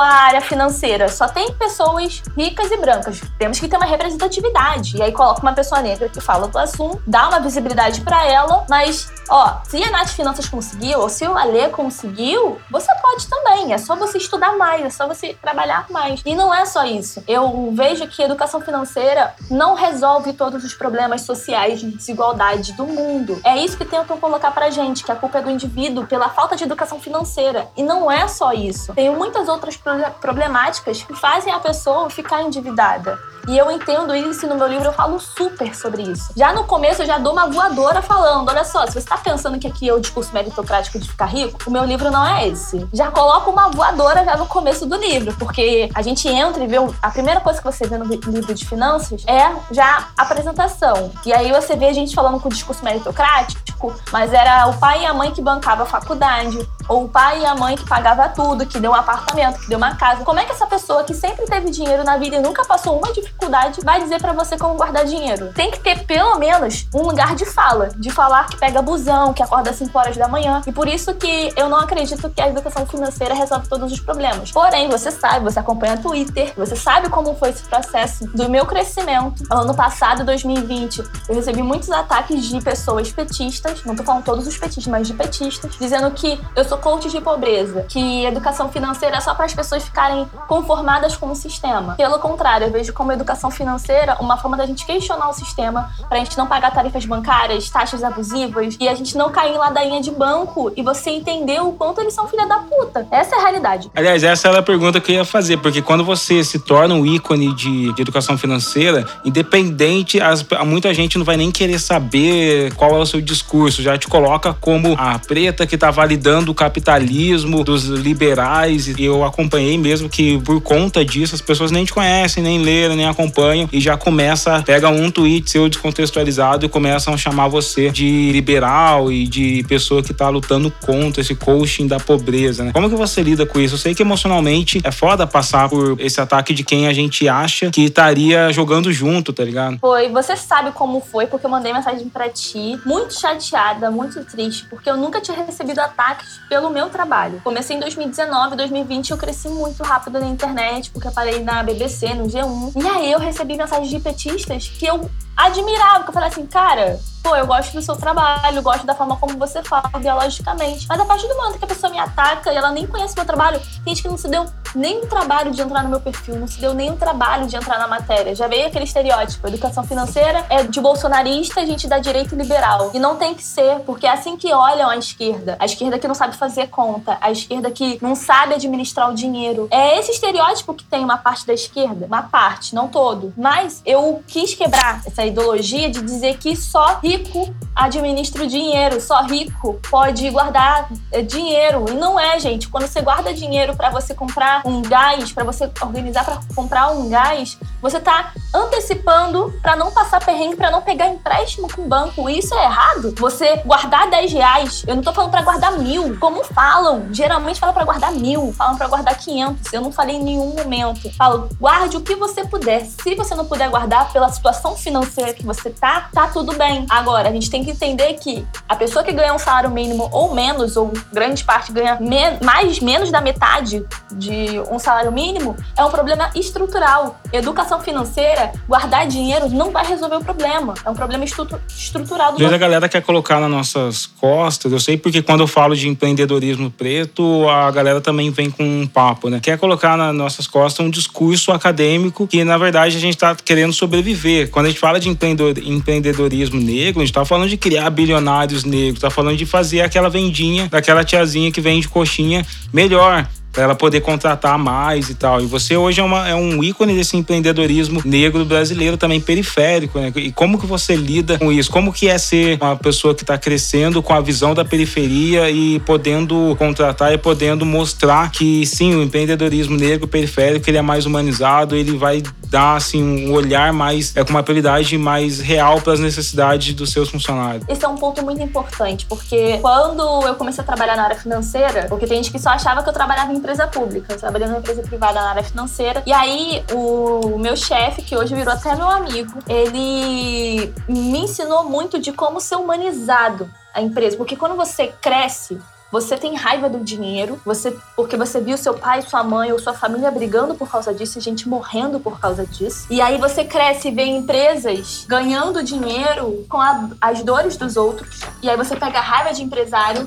a 0.00 0.06
área 0.06 0.40
financeira 0.40 1.08
só 1.08 1.28
tem 1.28 1.52
pessoas 1.54 2.22
ricas 2.36 2.70
e 2.70 2.76
brancas. 2.76 3.20
Temos 3.38 3.58
que 3.58 3.68
ter 3.68 3.76
uma 3.76 3.86
representatividade. 3.86 4.96
E 4.96 5.02
aí 5.02 5.12
coloca 5.12 5.40
uma 5.42 5.52
pessoa 5.52 5.80
negra 5.80 6.08
que 6.08 6.20
fala 6.20 6.48
do 6.48 6.58
assunto, 6.58 7.02
dá 7.06 7.28
uma 7.28 7.40
visibilidade 7.40 8.00
para 8.02 8.24
ela, 8.24 8.64
mas, 8.68 9.10
ó, 9.28 9.58
se 9.68 9.82
a 9.82 9.90
Nath 9.90 10.10
Finanças 10.10 10.37
conseguiu, 10.46 11.00
ou 11.00 11.08
se 11.08 11.26
o 11.26 11.36
Alê 11.36 11.68
conseguiu, 11.70 12.60
você 12.70 12.94
pode 13.00 13.26
também. 13.26 13.72
É 13.72 13.78
só 13.78 13.96
você 13.96 14.18
estudar 14.18 14.56
mais, 14.58 14.84
é 14.84 14.90
só 14.90 15.08
você 15.08 15.34
trabalhar 15.40 15.86
mais. 15.88 16.20
E 16.24 16.34
não 16.34 16.52
é 16.52 16.66
só 16.66 16.84
isso. 16.84 17.24
Eu 17.26 17.70
vejo 17.72 18.06
que 18.08 18.22
educação 18.22 18.60
financeira 18.60 19.34
não 19.50 19.74
resolve 19.74 20.34
todos 20.34 20.62
os 20.64 20.74
problemas 20.74 21.22
sociais 21.22 21.80
de 21.80 21.90
desigualdade 21.90 22.74
do 22.74 22.86
mundo. 22.86 23.40
É 23.42 23.56
isso 23.56 23.78
que 23.78 23.84
tentam 23.84 24.18
colocar 24.18 24.50
pra 24.50 24.68
gente, 24.68 25.04
que 25.04 25.12
a 25.12 25.16
culpa 25.16 25.38
é 25.38 25.42
do 25.42 25.50
indivíduo 25.50 26.06
pela 26.06 26.28
falta 26.28 26.56
de 26.56 26.64
educação 26.64 27.00
financeira. 27.00 27.68
E 27.76 27.82
não 27.82 28.10
é 28.10 28.28
só 28.28 28.52
isso. 28.52 28.92
Tem 28.92 29.10
muitas 29.10 29.48
outras 29.48 29.78
problemáticas 30.20 31.02
que 31.02 31.14
fazem 31.14 31.52
a 31.52 31.58
pessoa 31.58 32.10
ficar 32.10 32.42
endividada. 32.42 33.18
E 33.48 33.56
eu 33.56 33.70
entendo 33.70 34.14
isso 34.14 34.44
e 34.44 34.48
no 34.48 34.56
meu 34.56 34.66
livro 34.66 34.88
eu 34.88 34.92
falo 34.92 35.18
super 35.18 35.74
sobre 35.74 36.02
isso. 36.02 36.30
Já 36.36 36.52
no 36.52 36.64
começo 36.64 37.00
eu 37.00 37.06
já 37.06 37.16
dou 37.16 37.32
uma 37.32 37.46
voadora 37.46 38.02
falando: 38.02 38.46
olha 38.48 38.62
só, 38.62 38.86
se 38.86 38.92
você 38.92 38.98
está 38.98 39.16
pensando 39.16 39.58
que 39.58 39.66
aqui 39.66 39.88
é 39.88 39.94
o 39.94 40.00
discurso 40.00 40.27
meritocrático 40.32 40.98
de 40.98 41.08
ficar 41.08 41.26
rico, 41.26 41.58
o 41.66 41.70
meu 41.70 41.84
livro 41.84 42.10
não 42.10 42.26
é 42.26 42.48
esse. 42.48 42.86
Já 42.92 43.10
coloco 43.10 43.50
uma 43.50 43.68
voadora 43.68 44.24
já 44.24 44.36
no 44.36 44.46
começo 44.46 44.86
do 44.86 44.96
livro, 44.96 45.34
porque 45.38 45.88
a 45.94 46.02
gente 46.02 46.28
entra 46.28 46.62
e 46.62 46.66
vê. 46.66 46.76
A 47.02 47.10
primeira 47.10 47.40
coisa 47.40 47.58
que 47.60 47.64
você 47.64 47.86
vê 47.86 47.98
no 47.98 48.04
livro 48.04 48.54
de 48.54 48.66
finanças 48.66 49.24
é 49.26 49.50
já 49.70 50.08
a 50.16 50.22
apresentação. 50.22 51.10
E 51.24 51.32
aí 51.32 51.50
você 51.52 51.76
vê 51.76 51.86
a 51.86 51.92
gente 51.92 52.14
falando 52.14 52.40
com 52.40 52.48
o 52.48 52.52
discurso 52.52 52.84
meritocrático, 52.84 53.94
mas 54.12 54.32
era 54.32 54.68
o 54.68 54.78
pai 54.78 55.02
e 55.02 55.06
a 55.06 55.14
mãe 55.14 55.30
que 55.30 55.42
bancava 55.42 55.82
a 55.82 55.86
faculdade, 55.86 56.58
ou 56.88 57.04
o 57.04 57.08
pai 57.08 57.42
e 57.42 57.46
a 57.46 57.54
mãe 57.54 57.76
que 57.76 57.86
pagava 57.86 58.28
tudo, 58.28 58.66
que 58.66 58.78
deu 58.80 58.90
um 58.90 58.94
apartamento, 58.94 59.60
que 59.60 59.68
deu 59.68 59.78
uma 59.78 59.94
casa. 59.94 60.24
Como 60.24 60.38
é 60.38 60.44
que 60.44 60.52
essa 60.52 60.66
pessoa 60.66 61.04
que 61.04 61.14
sempre 61.14 61.44
teve 61.46 61.70
dinheiro 61.70 62.04
na 62.04 62.16
vida 62.16 62.36
e 62.36 62.40
nunca 62.40 62.64
passou 62.64 62.98
uma 62.98 63.12
dificuldade 63.12 63.80
vai 63.84 64.02
dizer 64.02 64.20
para 64.20 64.32
você 64.32 64.56
como 64.56 64.74
guardar 64.74 65.04
dinheiro? 65.04 65.52
Tem 65.52 65.70
que 65.70 65.80
ter 65.80 66.04
pelo 66.04 66.38
menos 66.38 66.86
um 66.94 67.02
lugar 67.02 67.34
de 67.34 67.44
fala, 67.44 67.90
de 67.96 68.10
falar 68.10 68.46
que 68.46 68.56
pega 68.56 68.80
busão, 68.80 69.32
que 69.32 69.42
acorda 69.42 69.70
às 69.70 69.76
5 69.76 69.98
horas 69.98 70.16
da 70.16 70.28
manhã. 70.28 70.62
E 70.66 70.72
por 70.72 70.88
isso 70.88 71.14
que 71.14 71.52
eu 71.56 71.68
não 71.68 71.78
acredito 71.78 72.28
que 72.30 72.40
a 72.40 72.48
educação 72.48 72.86
financeira 72.86 73.34
resolve 73.34 73.68
todos 73.68 73.92
os 73.92 74.00
problemas. 74.00 74.50
Porém, 74.50 74.88
você 74.88 75.10
sabe, 75.10 75.44
você 75.44 75.58
acompanha 75.58 75.96
Twitter, 75.98 76.52
você 76.56 76.76
sabe 76.76 77.08
como 77.08 77.34
foi 77.34 77.50
esse 77.50 77.62
processo 77.64 78.26
do 78.28 78.48
meu 78.48 78.64
crescimento. 78.64 79.44
Ano 79.50 79.74
passado, 79.74 80.24
2020, 80.24 81.02
eu 81.28 81.34
recebi 81.34 81.62
muitos 81.62 81.90
ataques 81.90 82.44
de 82.46 82.60
pessoas 82.60 83.10
petistas, 83.10 83.84
não 83.84 83.94
tô 83.94 84.02
falando 84.02 84.24
todos 84.24 84.46
os 84.46 84.56
petistas, 84.56 84.86
mas 84.86 85.06
de 85.06 85.14
petistas, 85.14 85.72
dizendo 85.78 86.10
que 86.12 86.40
eu 86.56 86.64
sou 86.64 86.77
coach 86.78 87.08
de 87.10 87.20
pobreza, 87.20 87.84
que 87.88 88.24
educação 88.24 88.68
financeira 88.68 89.16
é 89.16 89.20
só 89.20 89.34
para 89.34 89.44
as 89.44 89.54
pessoas 89.54 89.84
ficarem 89.84 90.28
conformadas 90.46 91.16
com 91.16 91.30
o 91.30 91.34
sistema. 91.34 91.94
Pelo 91.94 92.18
contrário, 92.18 92.66
eu 92.66 92.72
vejo 92.72 92.92
como 92.92 93.12
educação 93.12 93.50
financeira 93.50 94.16
uma 94.20 94.36
forma 94.36 94.56
da 94.56 94.66
gente 94.66 94.86
questionar 94.86 95.28
o 95.28 95.32
sistema, 95.32 95.90
pra 96.08 96.18
gente 96.18 96.36
não 96.36 96.46
pagar 96.46 96.72
tarifas 96.72 97.04
bancárias, 97.04 97.68
taxas 97.70 98.02
abusivas 98.02 98.76
e 98.80 98.88
a 98.88 98.94
gente 98.94 99.16
não 99.16 99.30
cair 99.30 99.54
em 99.54 99.58
ladainha 99.58 100.00
de 100.00 100.10
banco 100.10 100.72
e 100.76 100.82
você 100.82 101.10
entender 101.10 101.60
o 101.60 101.72
quanto 101.72 102.00
eles 102.00 102.14
são 102.14 102.26
filha 102.28 102.46
da 102.46 102.58
puta. 102.58 103.06
Essa 103.10 103.36
é 103.36 103.38
a 103.38 103.42
realidade. 103.42 103.90
Aliás, 103.94 104.22
essa 104.22 104.48
era 104.48 104.60
a 104.60 104.62
pergunta 104.62 105.00
que 105.00 105.12
eu 105.12 105.16
ia 105.16 105.24
fazer, 105.24 105.58
porque 105.58 105.82
quando 105.82 106.04
você 106.04 106.42
se 106.42 106.58
torna 106.58 106.94
um 106.94 107.04
ícone 107.04 107.54
de, 107.54 107.92
de 107.92 108.02
educação 108.02 108.36
financeira, 108.38 109.04
independente, 109.24 110.20
as, 110.20 110.44
muita 110.64 110.92
gente 110.94 111.18
não 111.18 111.24
vai 111.24 111.36
nem 111.36 111.50
querer 111.50 111.78
saber 111.78 112.72
qual 112.74 112.90
é 112.96 112.98
o 112.98 113.06
seu 113.06 113.20
discurso, 113.20 113.82
já 113.82 113.96
te 113.96 114.08
coloca 114.08 114.54
como 114.54 114.94
a 114.98 115.18
preta 115.18 115.66
que 115.66 115.76
tá 115.76 115.90
validando 115.90 116.52
o 116.52 116.54
capitalismo 116.68 117.64
dos 117.64 117.84
liberais. 117.84 118.86
E 118.88 119.04
eu 119.04 119.24
acompanhei 119.24 119.78
mesmo 119.78 120.08
que 120.08 120.38
por 120.42 120.60
conta 120.60 121.04
disso 121.04 121.34
as 121.34 121.40
pessoas 121.40 121.70
nem 121.70 121.84
te 121.84 121.92
conhecem, 121.92 122.42
nem 122.42 122.62
leram, 122.62 122.94
nem 122.94 123.06
acompanham 123.06 123.68
e 123.72 123.80
já 123.80 123.96
começa, 123.96 124.62
pega 124.62 124.88
um 124.88 125.10
tweet 125.10 125.50
seu 125.50 125.68
descontextualizado 125.68 126.66
e 126.66 126.68
começam 126.68 127.14
a 127.14 127.16
chamar 127.16 127.48
você 127.48 127.90
de 127.90 128.30
liberal 128.32 129.10
e 129.10 129.26
de 129.26 129.64
pessoa 129.66 130.02
que 130.02 130.12
tá 130.12 130.28
lutando 130.28 130.70
contra 130.84 131.20
esse 131.20 131.34
coaching 131.34 131.86
da 131.86 131.98
pobreza, 131.98 132.64
né? 132.64 132.72
Como 132.72 132.88
que 132.88 132.96
você 132.96 133.22
lida 133.22 133.46
com 133.46 133.58
isso? 133.58 133.74
Eu 133.74 133.78
sei 133.78 133.94
que 133.94 134.02
emocionalmente 134.02 134.80
é 134.84 134.90
foda 134.90 135.26
passar 135.26 135.68
por 135.68 135.98
esse 136.00 136.20
ataque 136.20 136.52
de 136.52 136.62
quem 136.62 136.86
a 136.86 136.92
gente 136.92 137.28
acha 137.28 137.70
que 137.70 137.82
estaria 137.84 138.52
jogando 138.52 138.92
junto, 138.92 139.32
tá 139.32 139.44
ligado? 139.44 139.78
Foi, 139.78 140.08
você 140.10 140.36
sabe 140.36 140.72
como 140.72 141.00
foi, 141.00 141.26
porque 141.26 141.46
eu 141.46 141.50
mandei 141.50 141.72
mensagem 141.72 142.08
para 142.08 142.28
ti, 142.28 142.78
muito 142.84 143.18
chateada, 143.18 143.90
muito 143.90 144.22
triste, 144.24 144.66
porque 144.68 144.90
eu 144.90 144.96
nunca 144.96 145.20
tinha 145.20 145.36
recebido 145.44 145.78
ataques 145.78 146.40
pelo 146.48 146.57
meu 146.70 146.90
trabalho. 146.90 147.40
Comecei 147.44 147.76
em 147.76 147.80
2019, 147.80 148.56
2020 148.56 149.10
eu 149.10 149.16
cresci 149.16 149.48
muito 149.48 149.82
rápido 149.82 150.18
na 150.18 150.26
internet, 150.26 150.90
porque 150.90 151.08
eu 151.08 151.12
parei 151.12 151.42
na 151.42 151.62
BBC, 151.62 152.14
no 152.14 152.24
G1. 152.24 152.72
E 152.82 152.86
aí 152.86 153.12
eu 153.12 153.18
recebi 153.18 153.56
mensagens 153.56 153.88
de 153.88 154.00
petistas 154.00 154.68
que 154.68 154.86
eu 154.86 155.08
admirava, 155.36 155.98
porque 155.98 156.10
eu 156.10 156.14
falei 156.14 156.28
assim, 156.28 156.46
cara, 156.46 156.98
pô, 157.22 157.36
eu 157.36 157.46
gosto 157.46 157.72
do 157.72 157.82
seu 157.82 157.96
trabalho, 157.96 158.62
gosto 158.62 158.86
da 158.86 158.94
forma 158.94 159.16
como 159.16 159.38
você 159.38 159.62
fala 159.62 159.90
biologicamente. 159.98 160.86
Mas 160.88 161.00
a 161.00 161.04
partir 161.04 161.28
do 161.28 161.36
momento 161.36 161.58
que 161.58 161.64
a 161.64 161.68
pessoa 161.68 161.90
me 161.90 161.98
ataca 161.98 162.52
e 162.52 162.56
ela 162.56 162.70
nem 162.70 162.86
conhece 162.86 163.14
meu 163.14 163.24
trabalho, 163.24 163.60
tem 163.84 163.94
gente 163.94 164.02
que 164.02 164.08
não 164.08 164.18
se 164.18 164.28
deu 164.28 164.46
nem 164.74 164.98
o 164.98 165.06
trabalho 165.06 165.50
de 165.50 165.62
entrar 165.62 165.82
no 165.82 165.88
meu 165.88 166.00
perfil, 166.00 166.36
não 166.36 166.46
se 166.46 166.60
deu 166.60 166.74
nem 166.74 166.90
o 166.90 166.96
trabalho 166.96 167.46
de 167.46 167.56
entrar 167.56 167.78
na 167.78 167.88
matéria. 167.88 168.34
Já 168.34 168.46
veio 168.46 168.66
aquele 168.66 168.84
estereótipo: 168.84 169.46
educação 169.46 169.84
financeira 169.84 170.44
é 170.48 170.62
de 170.62 170.80
bolsonarista, 170.80 171.60
a 171.60 171.66
gente 171.66 171.86
dá 171.86 171.98
direito 171.98 172.34
liberal. 172.34 172.90
E 172.94 172.98
não 172.98 173.16
tem 173.16 173.34
que 173.34 173.42
ser, 173.42 173.80
porque 173.80 174.06
é 174.06 174.10
assim 174.10 174.36
que 174.36 174.52
olham 174.52 174.88
a 174.88 174.96
esquerda. 174.96 175.56
A 175.58 175.64
esquerda 175.64 175.98
que 175.98 176.08
não 176.08 176.14
sabe 176.14 176.36
fazer 176.36 176.68
conta, 176.68 177.16
a 177.20 177.30
esquerda 177.30 177.70
que 177.70 177.98
não 178.02 178.14
sabe 178.14 178.54
administrar 178.54 179.10
o 179.10 179.14
dinheiro. 179.14 179.68
É 179.70 179.98
esse 179.98 180.12
estereótipo 180.12 180.74
que 180.74 180.84
tem 180.84 181.04
uma 181.04 181.18
parte 181.18 181.46
da 181.46 181.52
esquerda, 181.52 182.06
uma 182.06 182.22
parte, 182.22 182.74
não 182.74 182.88
todo. 182.88 183.32
Mas 183.36 183.82
eu 183.84 184.22
quis 184.26 184.54
quebrar 184.54 185.02
essa 185.06 185.24
ideologia 185.24 185.90
de 185.90 186.00
dizer 186.02 186.36
que 186.38 186.56
só 186.56 186.98
rico 187.08 187.54
administra 187.78 188.42
o 188.42 188.46
dinheiro, 188.46 189.00
só 189.00 189.22
rico 189.22 189.80
pode 189.88 190.28
guardar 190.30 190.90
eh, 191.12 191.22
dinheiro. 191.22 191.86
E 191.88 191.92
não 191.92 192.18
é, 192.18 192.38
gente. 192.38 192.68
Quando 192.68 192.86
você 192.86 193.00
guarda 193.00 193.32
dinheiro 193.32 193.76
para 193.76 193.88
você 193.88 194.14
comprar 194.14 194.62
um 194.66 194.82
gás, 194.82 195.30
para 195.30 195.44
você 195.44 195.70
organizar 195.80 196.24
para 196.24 196.40
comprar 196.54 196.90
um 196.90 197.08
gás, 197.08 197.56
você 197.80 198.00
tá 198.00 198.32
antecipando 198.52 199.54
para 199.62 199.76
não 199.76 199.92
passar 199.92 200.24
perrengue, 200.24 200.56
para 200.56 200.70
não 200.70 200.82
pegar 200.82 201.08
empréstimo 201.08 201.68
com 201.72 201.82
o 201.82 201.86
banco. 201.86 202.28
Isso 202.28 202.52
é 202.54 202.64
errado. 202.64 203.14
Você 203.16 203.56
guardar 203.58 204.10
10 204.10 204.32
reais, 204.32 204.84
eu 204.86 204.96
não 204.96 205.02
tô 205.02 205.12
falando 205.12 205.30
para 205.30 205.42
guardar 205.42 205.78
mil, 205.78 206.18
como 206.18 206.42
falam. 206.42 207.06
Geralmente 207.12 207.60
falam 207.60 207.74
para 207.74 207.84
guardar 207.84 208.10
mil, 208.12 208.52
falam 208.52 208.76
para 208.76 208.88
guardar 208.88 209.16
500. 209.16 209.72
Eu 209.72 209.80
não 209.80 209.92
falei 209.92 210.16
em 210.16 210.22
nenhum 210.22 210.54
momento. 210.54 211.14
Falo, 211.16 211.48
guarde 211.60 211.96
o 211.96 212.00
que 212.00 212.16
você 212.16 212.44
puder. 212.44 212.84
Se 212.84 213.14
você 213.14 213.36
não 213.36 213.44
puder 213.44 213.70
guardar 213.70 214.12
pela 214.12 214.28
situação 214.30 214.76
financeira 214.76 215.32
que 215.32 215.46
você 215.46 215.70
tá, 215.70 216.08
tá 216.12 216.26
tudo 216.26 216.56
bem. 216.56 216.84
Agora, 216.98 217.28
a 217.28 217.32
gente 217.32 217.48
tem 217.48 217.64
que 217.64 217.70
entender 217.70 218.14
que 218.14 218.44
a 218.68 218.74
pessoa 218.74 219.04
que 219.04 219.12
ganha 219.12 219.32
um 219.32 219.38
salário 219.38 219.70
mínimo 219.70 220.08
ou 220.10 220.34
menos, 220.34 220.76
ou 220.76 220.92
grande 221.12 221.44
parte 221.44 221.70
ganha 221.70 221.96
me 222.00 222.18
mais 222.42 222.80
menos 222.80 223.12
da 223.12 223.20
metade 223.20 223.86
de 224.10 224.60
um 224.68 224.80
salário 224.80 225.12
mínimo, 225.12 225.56
é 225.76 225.84
um 225.84 225.90
problema 225.90 226.28
estrutural. 226.34 227.20
Educação 227.32 227.80
financeira, 227.80 228.50
guardar 228.66 229.06
dinheiro 229.06 229.48
não 229.48 229.70
vai 229.70 229.86
resolver 229.86 230.16
o 230.16 230.24
problema. 230.24 230.74
É 230.84 230.90
um 230.90 230.94
problema 230.94 231.24
estrutural 231.24 232.32
do 232.32 232.34
Às 232.34 232.38
vezes 232.40 232.52
a 232.52 232.58
galera 232.58 232.88
quer 232.88 233.00
colocar 233.00 233.38
nas 233.38 233.50
nossas 233.50 234.06
costas, 234.06 234.72
eu 234.72 234.80
sei 234.80 234.96
porque 234.96 235.22
quando 235.22 235.42
eu 235.42 235.46
falo 235.46 235.76
de 235.76 235.86
empreendedorismo 235.86 236.68
preto, 236.68 237.48
a 237.48 237.70
galera 237.70 238.00
também 238.00 238.28
vem 238.32 238.50
com 238.50 238.64
um 238.64 238.88
papo, 238.88 239.30
né? 239.30 239.38
Quer 239.40 239.56
colocar 239.56 239.96
nas 239.96 240.12
nossas 240.12 240.48
costas 240.48 240.84
um 240.84 240.90
discurso 240.90 241.52
acadêmico 241.52 242.26
que, 242.26 242.42
na 242.42 242.58
verdade, 242.58 242.96
a 242.96 243.00
gente 243.00 243.14
está 243.14 243.36
querendo 243.36 243.72
sobreviver. 243.72 244.50
Quando 244.50 244.66
a 244.66 244.68
gente 244.70 244.80
fala 244.80 244.98
de 244.98 245.08
empreendedorismo 245.08 246.60
negro, 246.60 246.87
a 246.96 247.00
gente 247.00 247.10
está 247.10 247.24
falando 247.24 247.48
de 247.48 247.56
criar 247.56 247.90
bilionários 247.90 248.64
negros, 248.64 248.96
está 248.98 249.10
falando 249.10 249.36
de 249.36 249.46
fazer 249.46 249.82
aquela 249.82 250.08
vendinha 250.08 250.68
daquela 250.68 251.04
tiazinha 251.04 251.50
que 251.50 251.60
vende 251.60 251.88
coxinha 251.88 252.44
melhor 252.72 253.26
para 253.58 253.64
ela 253.64 253.74
poder 253.74 254.02
contratar 254.02 254.56
mais 254.56 255.10
e 255.10 255.16
tal. 255.16 255.40
E 255.40 255.46
você 255.46 255.76
hoje 255.76 256.00
é, 256.00 256.04
uma, 256.04 256.28
é, 256.28 256.32
um 256.32 256.62
ícone 256.62 256.94
desse 256.94 257.16
empreendedorismo 257.16 258.00
negro 258.04 258.44
brasileiro 258.44 258.96
também 258.96 259.20
periférico, 259.20 259.98
né? 259.98 260.12
E 260.14 260.30
como 260.30 260.60
que 260.60 260.64
você 260.64 260.94
lida 260.94 261.40
com 261.40 261.50
isso? 261.50 261.68
Como 261.68 261.92
que 261.92 262.06
é 262.06 262.16
ser 262.18 262.56
uma 262.60 262.76
pessoa 262.76 263.16
que 263.16 263.24
está 263.24 263.36
crescendo 263.36 264.00
com 264.00 264.14
a 264.14 264.20
visão 264.20 264.54
da 264.54 264.64
periferia 264.64 265.50
e 265.50 265.80
podendo 265.80 266.54
contratar 266.56 267.12
e 267.12 267.18
podendo 267.18 267.66
mostrar 267.66 268.30
que 268.30 268.64
sim, 268.64 268.94
o 268.94 269.02
empreendedorismo 269.02 269.76
negro 269.76 270.06
periférico 270.06 270.70
ele 270.70 270.78
é 270.78 270.82
mais 270.82 271.04
humanizado, 271.04 271.74
ele 271.74 271.96
vai 271.96 272.22
dar 272.48 272.76
assim 272.76 273.02
um 273.02 273.32
olhar 273.32 273.72
mais 273.72 274.16
é 274.16 274.24
com 274.24 274.30
uma 274.30 274.42
prioridade 274.42 274.96
mais 274.96 275.40
real 275.40 275.80
para 275.80 275.94
as 275.94 276.00
necessidades 276.00 276.74
dos 276.74 276.92
seus 276.92 277.08
funcionários. 277.08 277.64
Esse 277.68 277.84
é 277.84 277.88
um 277.88 277.96
ponto 277.96 278.22
muito 278.24 278.40
importante, 278.40 279.04
porque 279.06 279.58
quando 279.60 280.02
eu 280.26 280.34
comecei 280.36 280.62
a 280.62 280.66
trabalhar 280.66 280.96
na 280.96 281.04
área 281.04 281.16
financeira, 281.16 281.86
porque 281.88 282.06
tem 282.06 282.18
gente 282.18 282.30
que 282.30 282.38
só 282.38 282.50
achava 282.50 282.82
que 282.82 282.88
eu 282.88 282.92
trabalhava 282.92 283.32
em 283.32 283.40
empresa 283.48 283.66
pública, 283.66 284.12
eu 284.12 284.18
trabalhei 284.18 284.46
numa 284.46 284.58
empresa 284.58 284.82
privada 284.82 285.20
na 285.20 285.30
área 285.30 285.42
financeira. 285.42 286.02
E 286.04 286.12
aí 286.12 286.62
o 286.70 287.38
meu 287.38 287.56
chefe, 287.56 288.02
que 288.02 288.14
hoje 288.14 288.34
virou 288.34 288.52
até 288.52 288.76
meu 288.76 288.88
amigo, 288.88 289.38
ele 289.48 290.72
me 290.86 291.20
ensinou 291.20 291.64
muito 291.64 291.98
de 291.98 292.12
como 292.12 292.40
ser 292.40 292.56
humanizado 292.56 293.48
a 293.72 293.80
empresa, 293.80 294.18
porque 294.18 294.36
quando 294.36 294.54
você 294.54 294.88
cresce, 295.00 295.58
você 295.90 296.18
tem 296.18 296.34
raiva 296.34 296.68
do 296.68 296.80
dinheiro, 296.80 297.40
você 297.42 297.74
porque 297.96 298.18
você 298.18 298.38
viu 298.38 298.58
seu 298.58 298.74
pai, 298.74 299.00
sua 299.00 299.24
mãe 299.24 299.50
ou 299.50 299.58
sua 299.58 299.72
família 299.72 300.10
brigando 300.10 300.54
por 300.54 300.70
causa 300.70 300.92
disso, 300.92 301.18
gente 301.18 301.48
morrendo 301.48 301.98
por 301.98 302.20
causa 302.20 302.44
disso. 302.44 302.86
E 302.90 303.00
aí 303.00 303.16
você 303.16 303.44
cresce 303.44 303.88
e 303.88 303.90
vê 303.90 304.04
empresas 304.04 305.06
ganhando 305.08 305.62
dinheiro 305.62 306.44
com 306.50 306.60
a, 306.60 306.90
as 307.00 307.22
dores 307.22 307.56
dos 307.56 307.78
outros. 307.78 308.20
E 308.42 308.50
aí 308.50 308.56
você 308.58 308.76
pega 308.76 308.98
a 308.98 309.02
raiva 309.02 309.32
de 309.32 309.42
empresário 309.42 310.06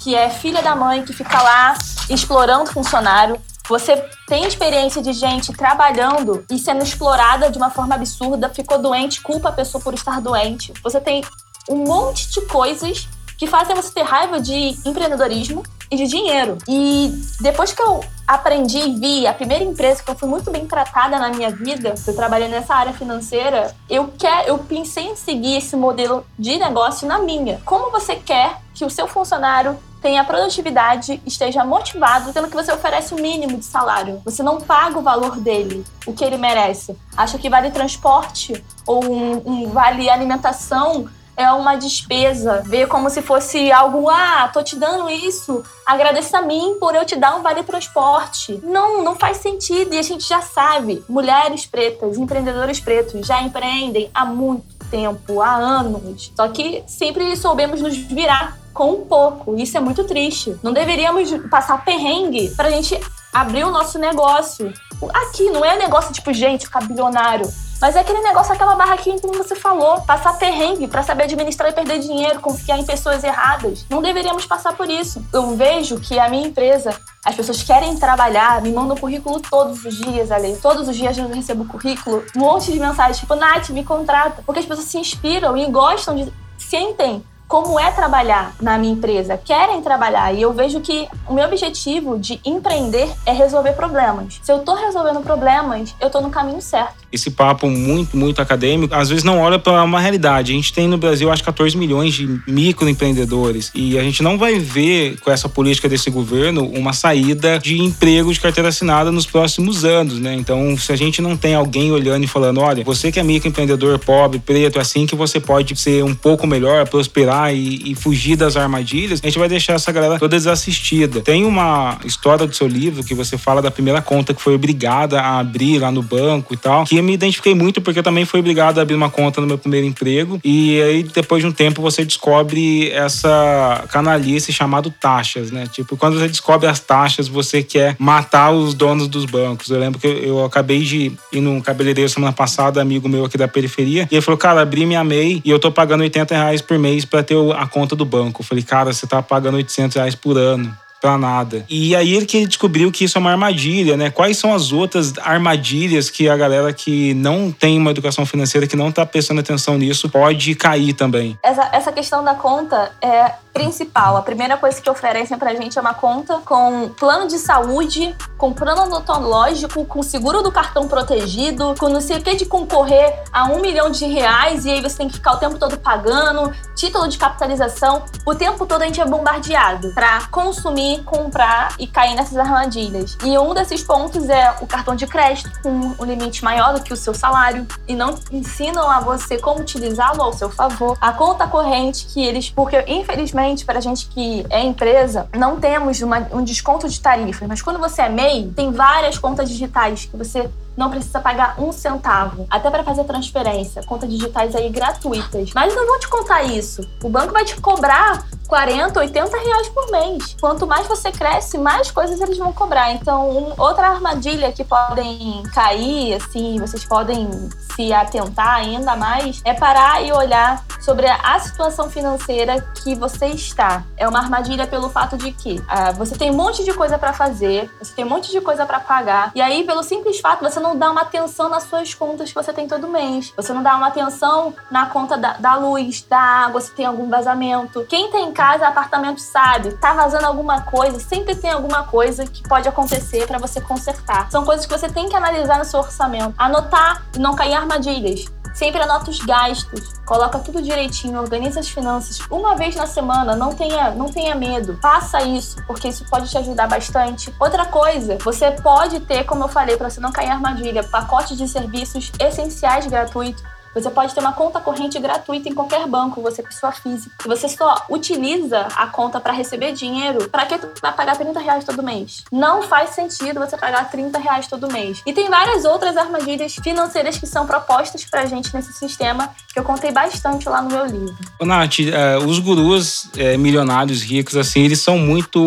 que 0.00 0.14
é 0.14 0.30
filha 0.30 0.62
da 0.62 0.74
mãe 0.74 1.04
que 1.04 1.12
fica 1.12 1.40
lá 1.42 1.74
explorando 2.10 2.70
funcionário. 2.70 3.40
Você 3.68 3.96
tem 4.26 4.44
experiência 4.44 5.00
de 5.00 5.12
gente 5.12 5.52
trabalhando 5.52 6.44
e 6.50 6.58
sendo 6.58 6.82
explorada 6.82 7.50
de 7.50 7.56
uma 7.56 7.70
forma 7.70 7.94
absurda, 7.94 8.48
ficou 8.48 8.78
doente, 8.78 9.20
culpa 9.20 9.48
a 9.48 9.52
pessoa 9.52 9.82
por 9.82 9.94
estar 9.94 10.20
doente. 10.20 10.72
Você 10.82 11.00
tem 11.00 11.22
um 11.68 11.84
monte 11.84 12.28
de 12.30 12.40
coisas 12.42 13.08
que 13.38 13.46
fazem 13.46 13.76
você 13.76 13.92
ter 13.92 14.02
raiva 14.02 14.40
de 14.40 14.76
empreendedorismo 14.84 15.62
e 15.90 15.96
de 15.96 16.06
dinheiro. 16.06 16.56
E 16.68 17.12
depois 17.40 17.72
que 17.72 17.82
eu 17.82 18.00
aprendi 18.26 18.78
e 18.78 18.94
vi 18.98 19.26
a 19.26 19.34
primeira 19.34 19.64
empresa 19.64 20.02
que 20.02 20.10
eu 20.10 20.14
fui 20.14 20.28
muito 20.28 20.50
bem 20.50 20.66
tratada 20.66 21.18
na 21.18 21.30
minha 21.30 21.50
vida, 21.50 21.94
eu 22.06 22.14
trabalhei 22.14 22.48
nessa 22.48 22.74
área 22.74 22.92
financeira, 22.92 23.74
eu 23.88 24.08
quer, 24.16 24.46
eu 24.46 24.58
pensei 24.58 25.06
em 25.06 25.16
seguir 25.16 25.56
esse 25.56 25.76
modelo 25.76 26.24
de 26.38 26.56
negócio 26.58 27.08
na 27.08 27.18
minha. 27.18 27.60
Como 27.64 27.90
você 27.90 28.14
quer 28.14 28.58
que 28.74 28.84
o 28.84 28.90
seu 28.90 29.08
funcionário 29.08 29.76
tenha 30.00 30.24
produtividade, 30.24 31.20
esteja 31.26 31.64
motivado, 31.64 32.32
sendo 32.32 32.48
que 32.48 32.54
você 32.54 32.72
oferece 32.72 33.12
o 33.14 33.20
mínimo 33.20 33.58
de 33.58 33.64
salário. 33.64 34.22
Você 34.24 34.42
não 34.42 34.60
paga 34.60 34.98
o 34.98 35.02
valor 35.02 35.38
dele, 35.38 35.84
o 36.06 36.12
que 36.12 36.24
ele 36.24 36.38
merece. 36.38 36.96
Acha 37.16 37.38
que 37.38 37.50
vale 37.50 37.70
transporte 37.70 38.64
ou 38.86 39.04
um, 39.04 39.42
um 39.44 39.68
vale 39.68 40.08
alimentação 40.08 41.06
é 41.40 41.50
uma 41.52 41.74
despesa, 41.74 42.62
vê 42.66 42.86
como 42.86 43.08
se 43.08 43.22
fosse 43.22 43.72
algo, 43.72 44.10
ah, 44.10 44.48
tô 44.52 44.62
te 44.62 44.76
dando 44.76 45.08
isso, 45.08 45.62
agradeça 45.86 46.38
a 46.38 46.42
mim 46.42 46.76
por 46.78 46.94
eu 46.94 47.04
te 47.04 47.16
dar 47.16 47.34
um 47.36 47.42
vale 47.42 47.62
transporte. 47.62 48.60
Não, 48.62 49.02
não 49.02 49.16
faz 49.16 49.38
sentido 49.38 49.94
e 49.94 49.98
a 49.98 50.02
gente 50.02 50.28
já 50.28 50.42
sabe, 50.42 51.02
mulheres 51.08 51.64
pretas, 51.64 52.18
empreendedores 52.18 52.78
pretos 52.78 53.26
já 53.26 53.40
empreendem 53.42 54.10
há 54.14 54.24
muito 54.24 54.64
tempo, 54.90 55.40
há 55.40 55.54
anos. 55.54 56.30
Só 56.36 56.48
que 56.48 56.84
sempre 56.86 57.34
soubemos 57.36 57.80
nos 57.80 57.96
virar 57.96 58.58
com 58.74 58.92
um 58.92 59.04
pouco. 59.06 59.56
Isso 59.56 59.76
é 59.76 59.80
muito 59.80 60.04
triste. 60.04 60.56
Não 60.62 60.72
deveríamos 60.72 61.30
passar 61.48 61.84
perrengue 61.84 62.50
pra 62.50 62.70
gente 62.70 63.00
abrir 63.32 63.64
o 63.64 63.70
nosso 63.70 63.98
negócio. 63.98 64.72
Aqui 65.14 65.48
não 65.50 65.64
é 65.64 65.78
negócio 65.78 66.12
tipo, 66.12 66.32
gente, 66.32 66.66
ficar 66.66 66.86
bilionário 66.86 67.50
mas 67.80 67.96
é 67.96 68.00
aquele 68.00 68.20
negócio, 68.20 68.52
aquela 68.52 68.74
barraquinha 68.74 69.18
como 69.20 69.34
você 69.34 69.54
falou, 69.54 70.02
passar 70.02 70.38
perrengue 70.38 70.86
para 70.86 71.02
saber 71.02 71.24
administrar 71.24 71.70
e 71.70 71.72
perder 71.72 71.98
dinheiro, 71.98 72.40
confiar 72.40 72.78
em 72.78 72.84
pessoas 72.84 73.24
erradas. 73.24 73.86
Não 73.88 74.02
deveríamos 74.02 74.44
passar 74.44 74.76
por 74.76 74.88
isso. 74.88 75.24
Eu 75.32 75.56
vejo 75.56 75.98
que 75.98 76.18
a 76.18 76.28
minha 76.28 76.46
empresa, 76.46 76.94
as 77.24 77.34
pessoas 77.34 77.62
querem 77.62 77.96
trabalhar, 77.96 78.60
me 78.60 78.70
mandam 78.70 78.96
currículo 78.96 79.40
todos 79.40 79.84
os 79.84 79.96
dias, 79.96 80.30
ali. 80.30 80.56
Todos 80.56 80.88
os 80.88 80.96
dias 80.96 81.16
eu 81.16 81.28
recebo 81.28 81.64
currículo, 81.64 82.22
um 82.36 82.40
monte 82.40 82.70
de 82.70 82.78
mensagens, 82.78 83.18
tipo, 83.18 83.34
Nath, 83.34 83.70
me 83.70 83.84
contrata. 83.84 84.42
Porque 84.44 84.60
as 84.60 84.66
pessoas 84.66 84.86
se 84.86 84.98
inspiram 84.98 85.56
e 85.56 85.66
gostam 85.70 86.14
de. 86.14 86.32
sentem 86.58 87.24
como 87.50 87.80
é 87.80 87.90
trabalhar 87.90 88.54
na 88.60 88.78
minha 88.78 88.92
empresa, 88.92 89.36
querem 89.36 89.82
trabalhar. 89.82 90.32
E 90.32 90.40
eu 90.40 90.52
vejo 90.52 90.80
que 90.80 91.08
o 91.26 91.34
meu 91.34 91.44
objetivo 91.46 92.16
de 92.16 92.40
empreender 92.44 93.12
é 93.26 93.32
resolver 93.32 93.72
problemas. 93.72 94.38
Se 94.40 94.52
eu 94.52 94.58
estou 94.58 94.76
resolvendo 94.76 95.20
problemas, 95.20 95.92
eu 96.00 96.06
estou 96.06 96.22
no 96.22 96.30
caminho 96.30 96.62
certo. 96.62 96.99
Esse 97.12 97.30
papo 97.30 97.68
muito, 97.68 98.16
muito 98.16 98.40
acadêmico, 98.40 98.94
às 98.94 99.08
vezes 99.08 99.24
não 99.24 99.38
olha 99.40 99.58
para 99.58 99.82
uma 99.82 100.00
realidade. 100.00 100.52
A 100.52 100.54
gente 100.54 100.72
tem 100.72 100.86
no 100.86 100.96
Brasil, 100.96 101.30
acho, 101.30 101.42
14 101.42 101.76
milhões 101.76 102.14
de 102.14 102.40
microempreendedores. 102.46 103.70
E 103.74 103.98
a 103.98 104.02
gente 104.02 104.22
não 104.22 104.38
vai 104.38 104.58
ver, 104.58 105.18
com 105.20 105.30
essa 105.30 105.48
política 105.48 105.88
desse 105.88 106.10
governo, 106.10 106.64
uma 106.66 106.92
saída 106.92 107.58
de 107.58 107.80
emprego 107.80 108.32
de 108.32 108.40
carteira 108.40 108.68
assinada 108.68 109.10
nos 109.10 109.26
próximos 109.26 109.84
anos, 109.84 110.18
né? 110.18 110.34
Então, 110.34 110.76
se 110.76 110.92
a 110.92 110.96
gente 110.96 111.20
não 111.20 111.36
tem 111.36 111.54
alguém 111.54 111.90
olhando 111.92 112.24
e 112.24 112.26
falando, 112.26 112.60
olha, 112.60 112.84
você 112.84 113.10
que 113.10 113.18
é 113.18 113.22
microempreendedor 113.22 113.98
pobre, 113.98 114.38
preto, 114.38 114.78
é 114.78 114.82
assim 114.82 115.06
que 115.06 115.14
você 115.14 115.40
pode 115.40 115.76
ser 115.76 116.04
um 116.04 116.14
pouco 116.14 116.46
melhor, 116.46 116.88
prosperar 116.88 117.54
e, 117.54 117.90
e, 117.90 117.94
fugir 117.94 118.36
das 118.36 118.56
armadilhas, 118.56 119.20
a 119.22 119.26
gente 119.26 119.38
vai 119.38 119.48
deixar 119.48 119.74
essa 119.74 119.90
galera 119.92 120.18
toda 120.18 120.36
desassistida. 120.36 121.20
Tem 121.20 121.44
uma 121.44 121.98
história 122.04 122.46
do 122.46 122.54
seu 122.54 122.66
livro 122.66 123.02
que 123.02 123.14
você 123.14 123.36
fala 123.36 123.60
da 123.60 123.70
primeira 123.70 124.00
conta 124.00 124.32
que 124.32 124.40
foi 124.40 124.54
obrigada 124.54 125.20
a 125.20 125.38
abrir 125.38 125.78
lá 125.78 125.90
no 125.90 126.02
banco 126.02 126.54
e 126.54 126.56
tal, 126.56 126.84
que 126.84 126.99
eu 127.00 127.04
me 127.04 127.14
identifiquei 127.14 127.54
muito 127.54 127.80
porque 127.80 127.98
eu 127.98 128.02
também 128.02 128.24
fui 128.24 128.40
obrigado 128.40 128.78
a 128.78 128.82
abrir 128.82 128.94
uma 128.94 129.10
conta 129.10 129.40
no 129.40 129.46
meu 129.46 129.58
primeiro 129.58 129.86
emprego 129.86 130.40
e 130.44 130.80
aí 130.80 131.02
depois 131.02 131.42
de 131.42 131.48
um 131.48 131.52
tempo 131.52 131.82
você 131.82 132.04
descobre 132.04 132.90
essa 132.90 133.84
canalice 133.90 134.52
chamado 134.52 134.90
taxas, 134.90 135.50
né? 135.50 135.66
Tipo, 135.66 135.96
quando 135.96 136.18
você 136.18 136.28
descobre 136.28 136.68
as 136.68 136.78
taxas, 136.78 137.26
você 137.26 137.62
quer 137.62 137.96
matar 137.98 138.50
os 138.52 138.74
donos 138.74 139.08
dos 139.08 139.24
bancos. 139.24 139.70
Eu 139.70 139.80
lembro 139.80 139.98
que 139.98 140.06
eu, 140.06 140.18
eu 140.18 140.44
acabei 140.44 140.80
de 140.80 141.12
ir 141.32 141.40
num 141.40 141.60
cabeleireiro 141.60 142.08
semana 142.08 142.32
passada, 142.32 142.80
amigo 142.80 143.08
meu 143.08 143.24
aqui 143.24 143.38
da 143.38 143.48
periferia, 143.48 144.06
e 144.10 144.14
ele 144.14 144.22
falou, 144.22 144.38
cara, 144.38 144.60
abri 144.60 144.84
minha 144.84 145.02
MEI 145.02 145.40
e 145.44 145.50
eu 145.50 145.58
tô 145.58 145.72
pagando 145.72 146.02
80 146.02 146.34
reais 146.34 146.60
por 146.60 146.78
mês 146.78 147.04
para 147.04 147.22
ter 147.22 147.36
a 147.56 147.66
conta 147.66 147.96
do 147.96 148.04
banco. 148.04 148.42
Eu 148.42 148.46
falei, 148.46 148.62
cara, 148.62 148.92
você 148.92 149.06
tá 149.06 149.22
pagando 149.22 149.56
800 149.56 149.96
reais 149.96 150.14
por 150.14 150.36
ano 150.36 150.74
para 151.00 151.16
nada. 151.16 151.64
E 151.68 151.96
aí 151.96 152.14
ele 152.14 152.26
que 152.26 152.46
descobriu 152.46 152.92
que 152.92 153.04
isso 153.04 153.16
é 153.16 153.20
uma 153.20 153.30
armadilha, 153.30 153.96
né? 153.96 154.10
Quais 154.10 154.36
são 154.36 154.52
as 154.52 154.72
outras 154.72 155.16
armadilhas 155.18 156.10
que 156.10 156.28
a 156.28 156.36
galera 156.36 156.72
que 156.72 157.14
não 157.14 157.50
tem 157.50 157.78
uma 157.78 157.90
educação 157.90 158.26
financeira, 158.26 158.66
que 158.66 158.76
não 158.76 158.92
tá 158.92 159.06
prestando 159.06 159.40
atenção 159.40 159.78
nisso, 159.78 160.08
pode 160.08 160.54
cair 160.54 160.92
também? 160.92 161.38
Essa, 161.42 161.68
essa 161.72 161.92
questão 161.92 162.22
da 162.22 162.34
conta 162.34 162.92
é 163.02 163.32
principal. 163.52 164.16
A 164.16 164.22
primeira 164.22 164.56
coisa 164.56 164.80
que 164.80 164.88
oferecem 164.88 165.38
pra 165.38 165.54
gente 165.54 165.78
é 165.78 165.80
uma 165.80 165.94
conta 165.94 166.38
com 166.44 166.88
plano 166.90 167.26
de 167.26 167.38
saúde, 167.38 168.14
com 168.38 168.52
plano 168.52 168.82
odontológico, 168.82 169.84
com 169.84 170.02
seguro 170.02 170.42
do 170.42 170.52
cartão 170.52 170.88
protegido, 170.88 171.74
com 171.78 171.88
não 171.88 172.00
sei 172.00 172.18
o 172.18 172.22
que 172.22 172.34
de 172.36 172.46
concorrer 172.46 173.22
a 173.32 173.44
um 173.44 173.60
milhão 173.60 173.90
de 173.90 174.06
reais 174.06 174.64
e 174.64 174.70
aí 174.70 174.80
você 174.80 174.98
tem 174.98 175.08
que 175.08 175.14
ficar 175.14 175.34
o 175.34 175.36
tempo 175.38 175.58
todo 175.58 175.78
pagando, 175.78 176.52
título 176.74 177.08
de 177.08 177.18
capitalização. 177.18 178.04
O 178.24 178.34
tempo 178.34 178.66
todo 178.66 178.82
a 178.82 178.86
gente 178.86 179.00
é 179.00 179.04
bombardeado 179.04 179.92
pra 179.94 180.26
consumir 180.30 181.02
comprar 181.04 181.74
e 181.78 181.86
cair 181.86 182.14
nessas 182.14 182.36
armadilhas. 182.36 183.16
E 183.24 183.36
um 183.38 183.52
desses 183.52 183.82
pontos 183.82 184.28
é 184.28 184.54
o 184.60 184.66
cartão 184.66 184.94
de 184.94 185.06
crédito, 185.06 185.50
com 185.62 185.94
um 185.98 186.04
limite 186.04 186.44
maior 186.44 186.74
do 186.74 186.82
que 186.82 186.92
o 186.92 186.96
seu 186.96 187.14
salário, 187.14 187.66
e 187.86 187.94
não 187.94 188.14
ensinam 188.30 188.88
a 188.88 189.00
você 189.00 189.38
como 189.38 189.60
utilizá-lo 189.60 190.22
ao 190.22 190.32
seu 190.32 190.50
favor. 190.50 190.96
A 191.00 191.12
conta 191.12 191.46
corrente 191.46 192.06
que 192.06 192.24
eles, 192.24 192.50
porque 192.50 192.84
infelizmente 192.86 193.39
para 193.64 193.78
a 193.78 193.80
gente 193.80 194.06
que 194.08 194.46
é 194.50 194.62
empresa, 194.62 195.28
não 195.36 195.58
temos 195.58 196.00
uma, 196.00 196.26
um 196.32 196.42
desconto 196.42 196.88
de 196.88 197.00
tarifas, 197.00 197.48
mas 197.48 197.62
quando 197.62 197.78
você 197.78 198.02
é 198.02 198.08
MEI, 198.08 198.52
tem 198.54 198.70
várias 198.72 199.18
contas 199.18 199.48
digitais 199.48 200.04
que 200.04 200.16
você 200.16 200.48
não 200.80 200.88
precisa 200.88 201.20
pagar 201.20 201.60
um 201.60 201.70
centavo, 201.70 202.46
até 202.48 202.70
para 202.70 202.82
fazer 202.82 203.04
transferência, 203.04 203.82
contas 203.82 204.08
digitais 204.08 204.56
aí 204.56 204.70
gratuitas. 204.70 205.50
Mas 205.54 205.74
não 205.76 205.86
vou 205.86 205.98
te 205.98 206.08
contar 206.08 206.42
isso. 206.42 206.88
O 207.04 207.10
banco 207.10 207.34
vai 207.34 207.44
te 207.44 207.60
cobrar 207.60 208.24
40, 208.48 208.98
80 208.98 209.38
reais 209.38 209.68
por 209.68 209.90
mês. 209.90 210.34
Quanto 210.40 210.66
mais 210.66 210.86
você 210.86 211.12
cresce, 211.12 211.58
mais 211.58 211.90
coisas 211.90 212.18
eles 212.20 212.38
vão 212.38 212.52
cobrar. 212.52 212.92
Então, 212.92 213.30
um, 213.30 213.54
outra 213.58 213.88
armadilha 213.88 214.50
que 214.50 214.64
podem 214.64 215.42
cair, 215.54 216.14
assim, 216.14 216.58
vocês 216.58 216.84
podem 216.84 217.28
se 217.76 217.92
atentar 217.92 218.56
ainda 218.56 218.96
mais, 218.96 219.40
é 219.44 219.52
parar 219.52 220.02
e 220.02 220.10
olhar 220.12 220.64
sobre 220.80 221.06
a 221.06 221.38
situação 221.38 221.90
financeira 221.90 222.60
que 222.82 222.94
você 222.94 223.26
está. 223.26 223.84
É 223.96 224.08
uma 224.08 224.18
armadilha 224.18 224.66
pelo 224.66 224.88
fato 224.88 225.16
de 225.16 225.30
que 225.30 225.62
ah, 225.68 225.92
você 225.92 226.16
tem 226.16 226.30
um 226.30 226.34
monte 226.34 226.64
de 226.64 226.72
coisa 226.72 226.98
para 226.98 227.12
fazer, 227.12 227.70
você 227.78 227.92
tem 227.94 228.04
um 228.04 228.08
monte 228.08 228.30
de 228.30 228.40
coisa 228.40 228.64
para 228.64 228.80
pagar, 228.80 229.30
e 229.34 229.40
aí, 229.40 229.62
pelo 229.64 229.82
simples 229.82 230.18
fato, 230.18 230.42
você 230.42 230.58
não 230.58 230.69
dá 230.76 230.90
uma 230.90 231.02
atenção 231.02 231.48
nas 231.48 231.64
suas 231.64 231.94
contas 231.94 232.28
que 232.28 232.34
você 232.34 232.52
tem 232.52 232.66
todo 232.66 232.88
mês. 232.88 233.32
Você 233.36 233.52
não 233.52 233.62
dá 233.62 233.76
uma 233.76 233.88
atenção 233.88 234.54
na 234.70 234.86
conta 234.86 235.16
da, 235.16 235.34
da 235.34 235.54
luz, 235.56 236.02
da 236.02 236.18
água, 236.18 236.60
se 236.60 236.72
tem 236.72 236.86
algum 236.86 237.08
vazamento. 237.08 237.84
Quem 237.88 238.10
tem 238.10 238.32
casa, 238.32 238.66
apartamento 238.66 239.20
sabe, 239.20 239.72
tá 239.76 239.92
vazando 239.92 240.26
alguma 240.26 240.62
coisa, 240.62 240.98
sempre 240.98 241.34
tem 241.34 241.50
alguma 241.50 241.84
coisa 241.84 242.26
que 242.26 242.42
pode 242.48 242.68
acontecer 242.68 243.26
para 243.26 243.38
você 243.38 243.60
consertar. 243.60 244.30
São 244.30 244.44
coisas 244.44 244.66
que 244.66 244.72
você 244.76 244.88
tem 244.88 245.08
que 245.08 245.16
analisar 245.16 245.58
no 245.58 245.64
seu 245.64 245.80
orçamento. 245.80 246.34
Anotar 246.38 247.04
e 247.14 247.18
não 247.18 247.34
cair 247.34 247.52
em 247.52 247.56
armadilhas. 247.56 248.39
Sempre 248.52 248.82
anota 248.82 249.10
os 249.10 249.18
gastos, 249.20 249.94
coloca 250.04 250.38
tudo 250.38 250.60
direitinho, 250.60 251.20
organiza 251.20 251.60
as 251.60 251.68
finanças. 251.68 252.18
Uma 252.30 252.56
vez 252.56 252.74
na 252.74 252.86
semana, 252.86 253.36
não 253.36 253.54
tenha, 253.54 253.90
não 253.90 254.08
tenha 254.08 254.34
medo. 254.34 254.78
Faça 254.82 255.22
isso, 255.22 255.62
porque 255.66 255.88
isso 255.88 256.04
pode 256.10 256.28
te 256.28 256.36
ajudar 256.38 256.66
bastante. 256.66 257.32
Outra 257.38 257.66
coisa, 257.66 258.18
você 258.22 258.50
pode 258.50 259.00
ter, 259.00 259.24
como 259.24 259.44
eu 259.44 259.48
falei, 259.48 259.76
para 259.76 259.88
você 259.88 260.00
não 260.00 260.12
cair 260.12 260.26
em 260.26 260.32
armadilha, 260.32 260.82
pacotes 260.82 261.36
de 261.36 261.48
serviços 261.48 262.10
essenciais 262.18 262.86
gratuitos 262.86 263.42
você 263.74 263.90
pode 263.90 264.14
ter 264.14 264.20
uma 264.20 264.32
conta 264.32 264.60
corrente 264.60 264.98
gratuita 264.98 265.48
em 265.48 265.54
qualquer 265.54 265.86
banco, 265.86 266.20
você 266.20 266.42
pessoa 266.42 266.72
física. 266.72 267.10
Você 267.26 267.48
só 267.48 267.86
utiliza 267.88 268.68
a 268.76 268.86
conta 268.86 269.20
para 269.20 269.32
receber 269.32 269.72
dinheiro, 269.72 270.28
para 270.28 270.46
que 270.46 270.58
tu 270.58 270.68
vai 270.80 270.92
pagar 270.92 271.16
30 271.16 271.38
reais 271.40 271.64
todo 271.64 271.82
mês? 271.82 272.24
Não 272.32 272.62
faz 272.62 272.90
sentido 272.90 273.40
você 273.40 273.56
pagar 273.56 273.90
30 273.90 274.18
reais 274.18 274.46
todo 274.46 274.70
mês. 274.70 275.02
E 275.06 275.12
tem 275.12 275.28
várias 275.28 275.64
outras 275.64 275.96
armadilhas 275.96 276.54
financeiras 276.54 277.18
que 277.18 277.26
são 277.26 277.46
propostas 277.46 278.04
pra 278.04 278.26
gente 278.26 278.52
nesse 278.54 278.72
sistema, 278.72 279.30
que 279.52 279.58
eu 279.58 279.64
contei 279.64 279.92
bastante 279.92 280.48
lá 280.48 280.60
no 280.62 280.70
meu 280.70 280.86
livro. 280.86 281.16
Ô, 281.38 281.44
Nath, 281.44 281.80
é, 281.80 282.18
os 282.18 282.38
gurus 282.38 283.08
é, 283.16 283.36
milionários 283.36 284.02
ricos, 284.02 284.36
assim, 284.36 284.60
eles 284.62 284.80
são 284.80 284.98
muito 284.98 285.40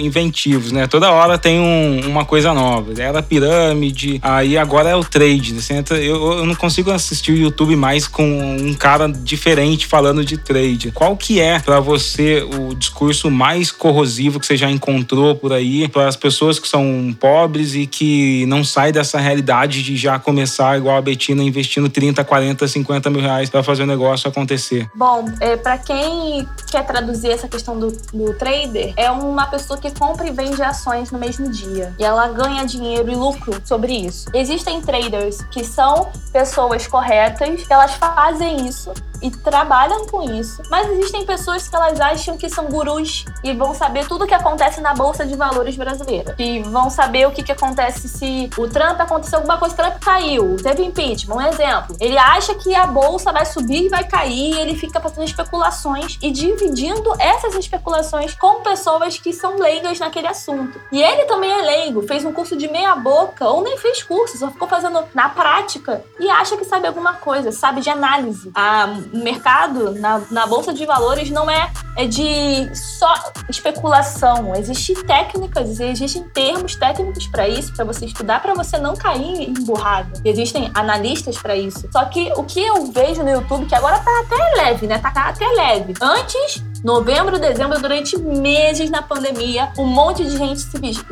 inventivos, 0.00 0.72
né? 0.72 0.86
Toda 0.86 1.10
hora 1.10 1.38
tem 1.38 1.60
um, 1.60 2.08
uma 2.08 2.24
coisa 2.24 2.52
nova. 2.52 2.92
Era 3.00 3.22
pirâmide, 3.22 4.20
aí 4.22 4.56
agora 4.56 4.88
é 4.88 4.96
o 4.96 5.04
trade. 5.04 5.54
Né? 5.54 5.62
Eu, 5.90 6.38
eu 6.38 6.46
não 6.46 6.54
consigo 6.54 6.90
assistir 6.90 7.41
YouTube 7.42 7.76
mais 7.76 8.06
com 8.06 8.24
um 8.24 8.74
cara 8.74 9.08
diferente 9.08 9.86
falando 9.86 10.24
de 10.24 10.36
trade. 10.36 10.90
Qual 10.92 11.16
que 11.16 11.40
é 11.40 11.58
para 11.58 11.80
você 11.80 12.42
o 12.42 12.74
discurso 12.74 13.30
mais 13.30 13.70
corrosivo 13.70 14.40
que 14.40 14.46
você 14.46 14.56
já 14.56 14.70
encontrou 14.70 15.34
por 15.36 15.52
aí 15.52 15.88
para 15.88 16.08
as 16.08 16.16
pessoas 16.16 16.58
que 16.58 16.68
são 16.68 17.14
pobres 17.18 17.74
e 17.74 17.86
que 17.86 18.46
não 18.46 18.64
saem 18.64 18.92
dessa 18.92 19.18
realidade 19.18 19.82
de 19.82 19.96
já 19.96 20.18
começar 20.18 20.76
igual 20.76 20.96
a 20.96 21.02
Betina 21.02 21.42
investindo 21.42 21.88
30, 21.88 22.24
40, 22.24 22.66
50 22.66 23.10
mil 23.10 23.20
reais 23.20 23.50
para 23.50 23.62
fazer 23.62 23.82
o 23.82 23.86
negócio 23.86 24.28
acontecer? 24.28 24.88
Bom, 24.94 25.24
é, 25.40 25.56
para 25.56 25.78
quem 25.78 26.46
quer 26.70 26.84
traduzir 26.86 27.30
essa 27.30 27.48
questão 27.48 27.78
do, 27.78 27.92
do 28.12 28.34
trader, 28.34 28.92
é 28.96 29.10
uma 29.10 29.46
pessoa 29.46 29.78
que 29.78 29.90
compra 29.90 30.26
e 30.26 30.30
vende 30.30 30.62
ações 30.62 31.10
no 31.10 31.18
mesmo 31.18 31.50
dia 31.50 31.94
e 31.98 32.04
ela 32.04 32.28
ganha 32.28 32.64
dinheiro 32.64 33.10
e 33.10 33.14
lucro 33.14 33.60
sobre 33.64 33.92
isso. 33.92 34.28
Existem 34.34 34.80
traders 34.80 35.42
que 35.50 35.64
são 35.64 36.10
pessoas 36.32 36.86
corretas 36.86 37.31
elas 37.70 37.94
fazem 37.94 38.66
isso 38.66 38.92
e 39.22 39.30
trabalham 39.30 40.06
com 40.06 40.22
isso, 40.22 40.62
mas 40.68 40.90
existem 40.90 41.24
pessoas 41.24 41.68
que 41.68 41.74
elas 41.74 42.00
acham 42.00 42.36
que 42.36 42.50
são 42.50 42.66
gurus 42.66 43.24
e 43.44 43.54
vão 43.54 43.72
saber 43.72 44.06
tudo 44.06 44.24
o 44.24 44.26
que 44.26 44.34
acontece 44.34 44.80
na 44.80 44.92
Bolsa 44.92 45.24
de 45.24 45.36
Valores 45.36 45.76
brasileira. 45.76 46.34
E 46.38 46.60
vão 46.62 46.90
saber 46.90 47.26
o 47.26 47.30
que, 47.30 47.42
que 47.42 47.52
acontece 47.52 48.08
se 48.08 48.50
o 48.58 48.68
Trump 48.68 49.00
aconteceu 49.00 49.38
alguma 49.38 49.56
coisa, 49.58 49.74
o 49.74 49.76
Trump 49.76 49.94
caiu, 50.00 50.56
teve 50.56 50.82
impeachment, 50.84 51.36
um 51.36 51.40
exemplo. 51.40 51.96
Ele 52.00 52.18
acha 52.18 52.54
que 52.56 52.74
a 52.74 52.86
Bolsa 52.86 53.32
vai 53.32 53.46
subir 53.46 53.84
e 53.84 53.88
vai 53.88 54.04
cair, 54.04 54.54
e 54.54 54.60
ele 54.60 54.76
fica 54.76 55.00
fazendo 55.00 55.24
especulações 55.24 56.18
e 56.20 56.30
dividindo 56.30 57.14
essas 57.18 57.54
especulações 57.54 58.34
com 58.34 58.62
pessoas 58.62 59.18
que 59.18 59.32
são 59.32 59.56
leigas 59.56 60.00
naquele 60.00 60.26
assunto. 60.26 60.80
E 60.90 61.00
ele 61.00 61.24
também 61.26 61.52
é 61.52 61.62
leigo, 61.62 62.02
fez 62.02 62.24
um 62.24 62.32
curso 62.32 62.56
de 62.56 62.68
meia 62.68 62.96
boca 62.96 63.48
ou 63.48 63.62
nem 63.62 63.78
fez 63.78 64.02
curso, 64.02 64.36
só 64.36 64.50
ficou 64.50 64.66
fazendo 64.66 65.04
na 65.14 65.28
prática 65.28 66.04
e 66.18 66.28
acha 66.28 66.56
que 66.56 66.64
sabe 66.64 66.88
alguma 66.88 67.14
coisa, 67.22 67.52
sabe 67.52 67.80
de 67.80 67.88
análise. 67.88 68.50
A, 68.54 68.86
o 69.12 69.18
mercado 69.18 69.92
na, 69.98 70.20
na 70.30 70.46
bolsa 70.46 70.74
de 70.74 70.84
valores 70.84 71.30
não 71.30 71.48
é, 71.48 71.70
é 71.96 72.06
de 72.06 72.74
só 72.74 73.14
especulação. 73.48 74.54
Existem 74.54 74.96
técnicas, 75.04 75.80
existem 75.80 76.22
termos 76.30 76.76
técnicos 76.76 77.26
para 77.28 77.48
isso, 77.48 77.72
para 77.74 77.84
você 77.84 78.06
estudar, 78.06 78.42
para 78.42 78.54
você 78.54 78.76
não 78.78 78.94
cair 78.96 79.48
emburrado. 79.48 80.20
E 80.24 80.28
existem 80.28 80.70
analistas 80.74 81.38
para 81.38 81.56
isso. 81.56 81.88
Só 81.92 82.04
que 82.06 82.32
o 82.36 82.44
que 82.44 82.60
eu 82.60 82.86
vejo 82.92 83.22
no 83.22 83.30
YouTube, 83.30 83.66
que 83.66 83.74
agora 83.74 83.98
tá 84.00 84.20
até 84.20 84.62
leve, 84.62 84.86
né? 84.86 84.98
Tá 84.98 85.12
até 85.28 85.46
leve. 85.46 85.94
Antes 86.00 86.62
novembro, 86.82 87.38
dezembro, 87.38 87.80
durante 87.80 88.18
meses 88.18 88.90
na 88.90 89.02
pandemia, 89.02 89.72
um 89.78 89.86
monte 89.86 90.24
de 90.24 90.36
gente 90.36 90.60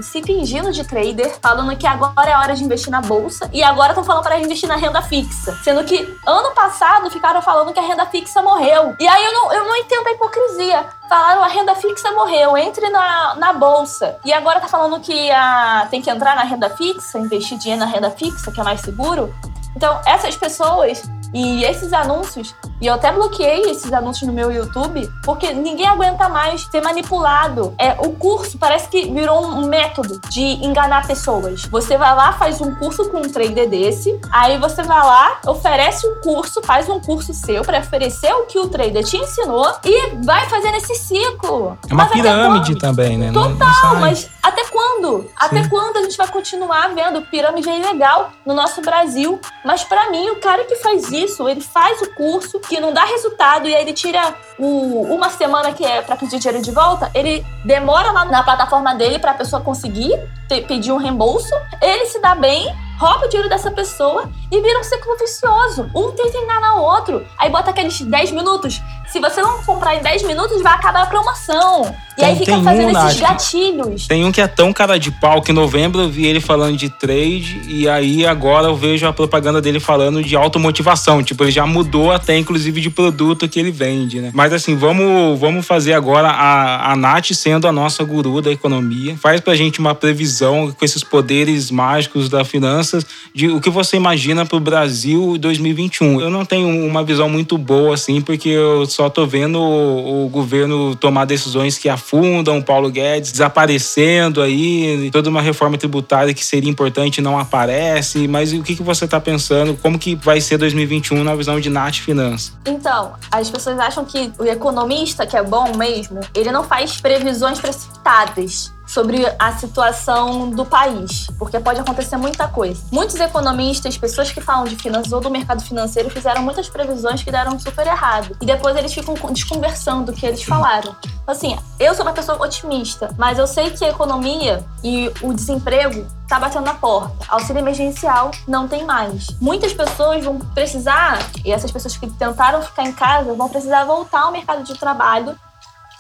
se, 0.03 0.23
fingindo 0.23 0.73
de 0.73 0.85
trader, 0.85 1.33
falando 1.41 1.77
que 1.77 1.87
agora 1.87 2.31
é 2.31 2.37
hora 2.37 2.55
de 2.55 2.65
investir 2.65 2.91
na 2.91 3.01
bolsa 3.01 3.49
e 3.53 3.63
agora 3.63 3.91
estão 3.91 4.05
falando 4.05 4.23
para 4.25 4.39
investir 4.39 4.69
na 4.69 4.77
renda 4.77 5.01
fixa. 5.03 5.57
Sendo 5.63 5.85
que 5.85 5.97
ano 6.27 6.51
passado 6.55 7.11
ficaram 7.11 7.41
falando 7.41 7.73
que 7.73 7.79
a 7.79 7.83
renda 7.83 8.07
fixa 8.07 8.43
morreu. 8.43 8.95
E 8.99 9.07
aí 9.07 9.25
eu 9.25 9.33
não, 9.33 9.53
eu 9.53 9.65
não 9.65 9.77
entendo 9.77 10.07
a 10.07 10.13
hipocrisia. 10.13 10.87
Falaram 11.09 11.43
a 11.43 11.49
renda 11.49 11.75
fixa 11.75 12.11
morreu, 12.13 12.57
entre 12.57 12.89
na, 12.89 13.35
na 13.37 13.53
bolsa. 13.53 14.17
E 14.25 14.33
agora 14.33 14.61
tá 14.61 14.69
falando 14.69 15.01
que 15.01 15.31
a, 15.31 15.87
tem 15.91 16.03
que 16.03 16.11
entrar 16.11 16.35
na 16.37 16.43
renda 16.43 16.71
fixa, 16.71 17.19
investir 17.19 17.59
dinheiro 17.59 17.85
na 17.85 17.91
renda 17.91 18.11
fixa, 18.11 18.51
que 18.51 18.61
é 18.61 18.65
mais 18.65 18.81
seguro. 18.81 19.33
Então, 19.77 20.01
essas 20.05 20.37
pessoas 20.37 21.03
e 21.33 21.65
esses 21.65 21.93
anúncios, 21.93 22.55
e 22.81 22.87
eu 22.87 22.95
até 22.95 23.11
bloqueei 23.13 23.71
esses 23.71 23.93
anúncios 23.93 24.27
no 24.27 24.33
meu 24.33 24.51
YouTube, 24.51 25.11
porque 25.23 25.53
ninguém 25.53 25.87
aguenta 25.87 26.29
mais 26.29 26.63
ser 26.63 26.83
manipulado. 26.83 27.75
É, 27.79 27.93
o 28.01 28.13
curso 28.13 28.59
parece 28.59 28.89
que 28.89 29.11
virou 29.11 29.47
um 29.47 29.67
método 29.67 30.21
de 30.29 30.43
enganar 30.65 31.07
pessoas. 31.07 31.65
Você 31.65 31.97
vai 31.97 32.15
lá, 32.15 32.33
faz 32.33 32.61
um 32.61 32.75
curso 32.77 33.09
com 33.11 33.19
um 33.19 33.29
trader 33.31 33.69
desse, 33.69 34.19
aí 34.31 34.59
você 34.59 34.83
vai 34.83 35.01
lá, 35.01 35.39
oferece 35.47 36.07
um 36.07 36.21
curso, 36.21 36.63
faz 36.63 36.89
um 36.89 37.01
curso 37.01 37.33
seu 37.33 37.63
para 37.63 37.79
oferecer 37.81 38.33
o 38.35 38.47
que 38.47 38.59
o 38.59 38.69
trader 38.69 39.05
te 39.05 39.17
ensinou 39.17 39.73
e 39.85 40.17
vai 40.25 40.49
fazendo 40.49 40.77
esse 40.77 40.95
ciclo. 40.95 41.79
É 41.89 41.93
uma 41.93 42.05
mas 42.05 42.13
pirâmide 42.13 42.77
também, 42.77 43.17
né? 43.17 43.33
Total, 43.33 43.51
não, 43.57 43.95
não 43.95 44.01
mas 44.01 44.29
até 44.43 44.65
quando? 44.65 45.23
Sim. 45.23 45.29
Até 45.37 45.69
quando 45.69 45.97
a 45.97 46.03
gente 46.03 46.17
vai 46.17 46.29
continuar 46.29 46.89
vendo 46.95 47.23
pirâmide 47.23 47.69
é 47.69 47.79
ilegal 47.79 48.33
no 48.45 48.55
nosso 48.55 48.81
Brasil? 48.81 49.41
Mas 49.65 49.85
para 49.85 50.11
mim, 50.11 50.31
o 50.31 50.37
cara 50.37 50.65
que 50.65 50.77
faz 50.77 51.11
isso 51.11 51.31
isso, 51.31 51.49
ele 51.49 51.61
faz 51.61 52.03
o 52.03 52.15
curso 52.15 52.59
que 52.71 52.79
não 52.79 52.93
dá 52.93 53.05
resultado 53.05 53.69
e 53.69 53.75
aí 53.75 53.83
ele 53.83 53.93
tira 53.93 54.33
o, 54.57 55.03
uma 55.13 55.29
semana 55.29 55.73
que 55.73 55.85
é 55.85 56.01
para 56.03 56.15
pedir 56.15 56.39
dinheiro 56.39 56.63
de 56.63 56.71
volta, 56.71 57.11
ele 57.13 57.45
demora 57.65 58.13
lá 58.13 58.25
na 58.27 58.45
plataforma 58.45 58.95
dele 58.95 59.19
para 59.19 59.33
a 59.33 59.35
pessoa 59.35 59.61
conseguir 59.61 60.17
ter, 60.49 60.65
pedir 60.69 60.93
um 60.93 60.97
reembolso, 60.97 61.53
ele 61.83 62.07
se 62.07 62.21
dá 62.21 62.37
bem 62.37 62.73
rouba 63.01 63.25
o 63.25 63.29
dinheiro 63.29 63.49
dessa 63.49 63.71
pessoa 63.71 64.31
e 64.53 64.61
vira 64.61 64.79
um 64.79 64.85
ciclo 64.85 65.17
vicioso. 65.17 65.91
Um 65.95 66.13
tenta 66.13 66.37
enganar 66.37 66.75
o 66.75 66.83
outro. 66.83 67.27
Aí 67.39 67.49
bota 67.49 67.71
aqueles 67.71 67.99
10 67.99 68.33
minutos. 68.33 68.79
Se 69.13 69.21
você 69.21 69.41
não 69.41 69.63
comprar 69.63 69.97
em 69.97 70.03
10 70.03 70.23
minutos, 70.25 70.63
vai 70.63 70.75
acabar 70.75 71.03
a 71.03 71.07
promoção. 71.07 71.95
E 72.19 72.25
aí 72.25 72.37
fica 72.37 72.61
fazendo 72.63 72.97
um, 72.97 73.07
esses 73.07 73.21
gatilhos. 73.21 74.07
Tem 74.07 74.25
um 74.25 74.33
que 74.33 74.41
é 74.41 74.47
tão 74.47 74.73
cara 74.73 74.99
de 74.99 75.11
pau 75.11 75.41
que 75.41 75.53
em 75.53 75.55
novembro 75.55 76.03
eu 76.03 76.11
vi 76.11 76.27
ele 76.27 76.41
falando 76.41 76.77
de 76.77 76.91
trade 76.91 77.63
e 77.67 77.89
aí 77.89 78.27
agora 78.27 78.67
eu 78.67 78.77
vejo 78.77 79.07
a 79.07 79.13
propaganda 79.13 79.61
dele 79.61 79.81
falando 79.81 80.23
de 80.23 80.37
automotivação. 80.37 81.23
Tipo, 81.23 81.45
ele 81.45 81.51
já 81.51 81.65
mudou 81.65 82.13
até 82.13 82.37
inclusive 82.37 82.81
de 82.81 82.91
produto 82.91 83.49
que 83.49 83.59
ele 83.59 83.71
vende, 83.71 84.21
né? 84.21 84.31
Mas 84.35 84.53
assim, 84.53 84.77
vamos, 84.77 85.39
vamos 85.39 85.67
fazer 85.67 85.95
agora 85.95 86.29
a, 86.29 86.93
a 86.93 86.97
Nath 86.97 87.33
sendo 87.33 87.67
a 87.67 87.73
nossa 87.73 88.05
guru 88.05 88.43
da 88.43 88.51
economia. 88.51 89.17
Faz 89.17 89.41
pra 89.41 89.55
gente 89.55 89.79
uma 89.79 89.95
previsão 89.95 90.71
com 90.71 90.85
esses 90.85 91.03
poderes 91.03 91.71
mágicos 91.71 92.29
da 92.29 92.45
finança 92.45 92.71
mudanças 92.71 93.07
de 93.35 93.49
o 93.49 93.61
que 93.61 93.71
você 93.71 93.97
imagina 93.97 94.47
para 94.47 94.57
o 94.57 94.61
Brasil 94.61 95.37
2021. 95.39 96.21
Eu 96.21 96.31
não 96.31 96.45
tenho 96.45 96.69
uma 96.69 97.05
visão 97.05 97.29
muito 97.29 97.59
boa 97.59 97.95
assim, 97.95 98.21
porque 98.21 98.49
eu 98.49 98.87
só 99.01 99.09
tô 99.09 99.27
vendo 99.27 99.59
o, 99.59 100.27
o 100.27 100.29
governo 100.29 100.95
tomar 100.95 101.25
decisões 101.25 101.79
que 101.79 101.89
afundam 101.89 102.59
o 102.59 102.63
Paulo 102.63 102.91
Guedes 102.91 103.33
desaparecendo 103.33 104.43
aí, 104.43 105.11
toda 105.11 105.31
uma 105.31 105.41
reforma 105.41 105.79
tributária 105.79 106.35
que 106.35 106.45
seria 106.45 106.71
importante 106.71 107.23
não 107.23 107.39
aparece. 107.39 108.29
Mas 108.29 108.53
o 108.53 108.63
que, 108.63 108.77
que 108.77 108.83
você 108.83 109.07
está 109.07 109.19
pensando? 109.19 109.75
Como 109.75 109.99
que 109.99 110.15
vai 110.17 110.39
ser 110.39 110.59
2021 110.59 111.25
na 111.25 111.35
visão 111.35 111.59
de 111.59 111.71
Nath 111.71 111.95
Finanças? 111.95 112.53
Então, 112.67 113.15
as 113.33 113.49
pessoas 113.49 113.79
acham 113.79 114.05
que 114.05 114.31
o 114.39 114.45
economista, 114.45 115.27
que 115.27 115.35
é 115.35 115.43
bom 115.43 115.75
mesmo, 115.79 116.21
ele 116.35 116.53
não 116.53 116.63
faz 116.63 117.01
previsões 117.01 117.59
precipitadas 117.59 118.71
sobre 118.91 119.25
a 119.39 119.53
situação 119.53 120.51
do 120.51 120.65
país, 120.65 121.29
porque 121.39 121.61
pode 121.61 121.79
acontecer 121.79 122.17
muita 122.17 122.49
coisa. 122.49 122.83
Muitos 122.91 123.21
economistas, 123.21 123.97
pessoas 123.97 124.33
que 124.33 124.41
falam 124.41 124.65
de 124.65 124.75
finanças 124.75 125.13
ou 125.13 125.21
do 125.21 125.31
mercado 125.31 125.63
financeiro, 125.63 126.11
fizeram 126.11 126.43
muitas 126.43 126.69
previsões 126.69 127.23
que 127.23 127.31
deram 127.31 127.57
super 127.59 127.87
errado. 127.87 128.37
E 128.41 128.47
depois 128.47 128.77
eles 128.77 128.93
ficam 128.93 129.15
desconversando 129.33 130.11
o 130.11 130.15
que 130.15 130.27
eles 130.27 130.43
falaram. 130.43 130.95
Assim, 131.25 131.57
eu 131.79 131.95
sou 131.95 132.05
uma 132.05 132.13
pessoa 132.13 132.43
otimista, 132.43 133.15
mas 133.17 133.39
eu 133.39 133.47
sei 133.47 133.71
que 133.71 133.85
a 133.85 133.91
economia 133.91 134.65
e 134.83 135.09
o 135.23 135.33
desemprego 135.33 136.05
tá 136.29 136.41
batendo 136.41 136.65
na 136.65 136.75
porta. 136.75 137.15
Auxílio 137.29 137.61
emergencial 137.61 138.33
não 138.49 138.67
tem 138.67 138.85
mais. 138.85 139.29
Muitas 139.41 139.73
pessoas 139.73 140.25
vão 140.25 140.39
precisar, 140.39 141.19
e 141.45 141.53
essas 141.53 141.71
pessoas 141.71 141.97
que 141.97 142.09
tentaram 142.11 142.61
ficar 142.63 142.83
em 142.83 142.93
casa, 142.93 143.35
vão 143.35 143.49
precisar 143.49 143.85
voltar 143.85 144.23
ao 144.23 144.33
mercado 144.33 144.65
de 144.65 144.75
trabalho 144.75 145.37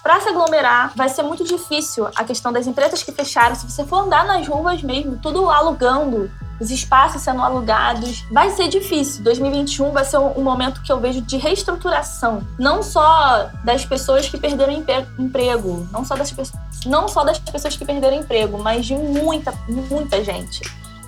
para 0.02 0.20
se 0.20 0.28
aglomerar, 0.28 0.92
vai 0.96 1.08
ser 1.08 1.22
muito 1.22 1.44
difícil 1.44 2.08
a 2.16 2.24
questão 2.24 2.52
das 2.52 2.66
empresas 2.66 3.02
que 3.02 3.12
fecharam. 3.12 3.54
Se 3.54 3.68
você 3.68 3.84
for 3.84 4.04
andar 4.04 4.24
nas 4.24 4.46
ruas 4.48 4.82
mesmo, 4.82 5.18
tudo 5.18 5.50
alugando, 5.50 6.30
os 6.60 6.70
espaços 6.70 7.22
sendo 7.22 7.42
alugados, 7.42 8.24
vai 8.30 8.50
ser 8.50 8.68
difícil. 8.68 9.22
2021 9.24 9.90
vai 9.92 10.04
ser 10.04 10.18
um 10.18 10.42
momento 10.42 10.82
que 10.82 10.92
eu 10.92 11.00
vejo 11.00 11.20
de 11.20 11.36
reestruturação, 11.36 12.42
não 12.58 12.82
só 12.82 13.48
das 13.64 13.84
pessoas 13.84 14.28
que 14.28 14.38
perderam 14.38 14.72
emprego, 15.18 15.88
não 15.92 16.04
só 16.04 16.14
das, 16.16 16.34
não 16.86 17.08
só 17.08 17.24
das 17.24 17.38
pessoas 17.38 17.76
que 17.76 17.84
perderam 17.84 18.16
emprego, 18.16 18.58
mas 18.58 18.86
de 18.86 18.94
muita, 18.94 19.52
muita 19.68 20.22
gente 20.22 20.60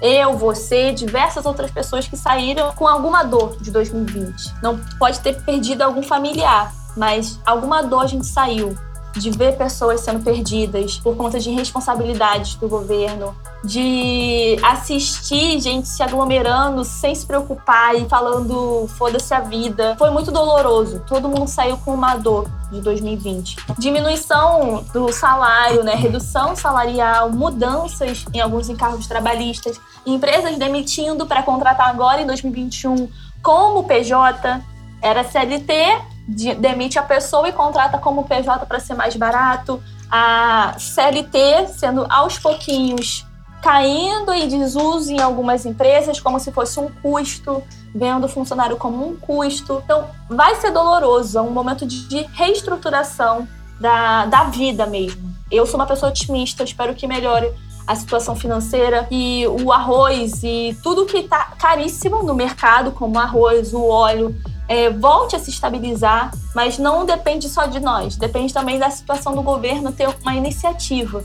eu, 0.02 0.36
você, 0.36 0.92
diversas 0.92 1.46
outras 1.46 1.70
pessoas 1.70 2.08
que 2.08 2.16
saíram 2.16 2.72
com 2.72 2.88
alguma 2.88 3.22
dor 3.22 3.56
de 3.60 3.70
2020. 3.70 4.52
Não 4.60 4.76
pode 4.98 5.20
ter 5.20 5.40
perdido 5.44 5.82
algum 5.82 6.02
familiar, 6.02 6.74
mas 6.96 7.38
alguma 7.44 7.82
dor 7.82 8.02
a 8.02 8.06
gente 8.06 8.26
saiu 8.26 8.76
de 9.14 9.30
ver 9.30 9.56
pessoas 9.56 10.00
sendo 10.00 10.22
perdidas 10.22 10.98
por 10.98 11.16
conta 11.16 11.38
de 11.38 11.50
irresponsabilidades 11.50 12.54
do 12.54 12.68
governo, 12.68 13.34
de 13.62 14.58
assistir 14.62 15.60
gente 15.60 15.86
se 15.86 16.02
aglomerando 16.02 16.84
sem 16.84 17.14
se 17.14 17.26
preocupar 17.26 17.94
e 17.94 18.08
falando 18.08 18.86
foda-se 18.96 19.32
a 19.34 19.40
vida. 19.40 19.96
Foi 19.98 20.10
muito 20.10 20.30
doloroso. 20.32 21.02
Todo 21.06 21.28
mundo 21.28 21.46
saiu 21.46 21.76
com 21.78 21.94
uma 21.94 22.16
dor 22.16 22.48
de 22.70 22.80
2020. 22.80 23.56
Diminuição 23.78 24.84
do 24.92 25.12
salário, 25.12 25.84
né? 25.84 25.94
Redução 25.94 26.56
salarial, 26.56 27.30
mudanças 27.30 28.24
em 28.32 28.40
alguns 28.40 28.68
encargos 28.68 29.06
trabalhistas, 29.06 29.78
empresas 30.06 30.58
demitindo 30.58 31.26
para 31.26 31.42
contratar 31.42 31.88
agora 31.88 32.22
em 32.22 32.26
2021 32.26 33.08
como 33.42 33.84
PJ, 33.84 34.62
era 35.02 35.24
CLT 35.24 36.11
demite 36.26 36.98
a 36.98 37.02
pessoa 37.02 37.48
e 37.48 37.52
contrata 37.52 37.98
como 37.98 38.24
PJ 38.24 38.64
para 38.66 38.80
ser 38.80 38.94
mais 38.94 39.16
barato. 39.16 39.82
A 40.10 40.74
CLT 40.78 41.68
sendo 41.68 42.06
aos 42.08 42.38
pouquinhos 42.38 43.26
caindo 43.62 44.32
em 44.32 44.48
desuso 44.48 45.12
em 45.12 45.20
algumas 45.20 45.64
empresas, 45.64 46.18
como 46.18 46.40
se 46.40 46.50
fosse 46.50 46.80
um 46.80 46.88
custo, 47.00 47.62
vendo 47.94 48.24
o 48.24 48.28
funcionário 48.28 48.76
como 48.76 49.08
um 49.08 49.16
custo. 49.16 49.80
Então, 49.84 50.08
vai 50.28 50.56
ser 50.56 50.72
doloroso, 50.72 51.38
é 51.38 51.40
um 51.40 51.50
momento 51.50 51.86
de 51.86 52.22
reestruturação 52.34 53.46
da, 53.80 54.26
da 54.26 54.44
vida 54.44 54.84
mesmo. 54.84 55.32
Eu 55.50 55.64
sou 55.64 55.76
uma 55.76 55.86
pessoa 55.86 56.10
otimista, 56.10 56.64
espero 56.64 56.94
que 56.94 57.06
melhore 57.06 57.52
a 57.86 57.94
situação 57.94 58.36
financeira 58.36 59.06
e 59.10 59.46
o 59.46 59.72
arroz 59.72 60.42
e 60.42 60.76
tudo 60.82 61.06
que 61.06 61.18
está 61.18 61.52
caríssimo 61.58 62.22
no 62.22 62.34
mercado, 62.34 62.92
como 62.92 63.18
arroz, 63.18 63.72
o 63.72 63.84
óleo, 63.86 64.34
é, 64.68 64.90
volte 64.90 65.36
a 65.36 65.38
se 65.38 65.50
estabilizar, 65.50 66.30
mas 66.54 66.78
não 66.78 67.04
depende 67.04 67.48
só 67.48 67.66
de 67.66 67.80
nós, 67.80 68.16
depende 68.16 68.54
também 68.54 68.78
da 68.78 68.90
situação 68.90 69.34
do 69.34 69.42
governo 69.42 69.92
ter 69.92 70.08
uma 70.22 70.34
iniciativa. 70.34 71.22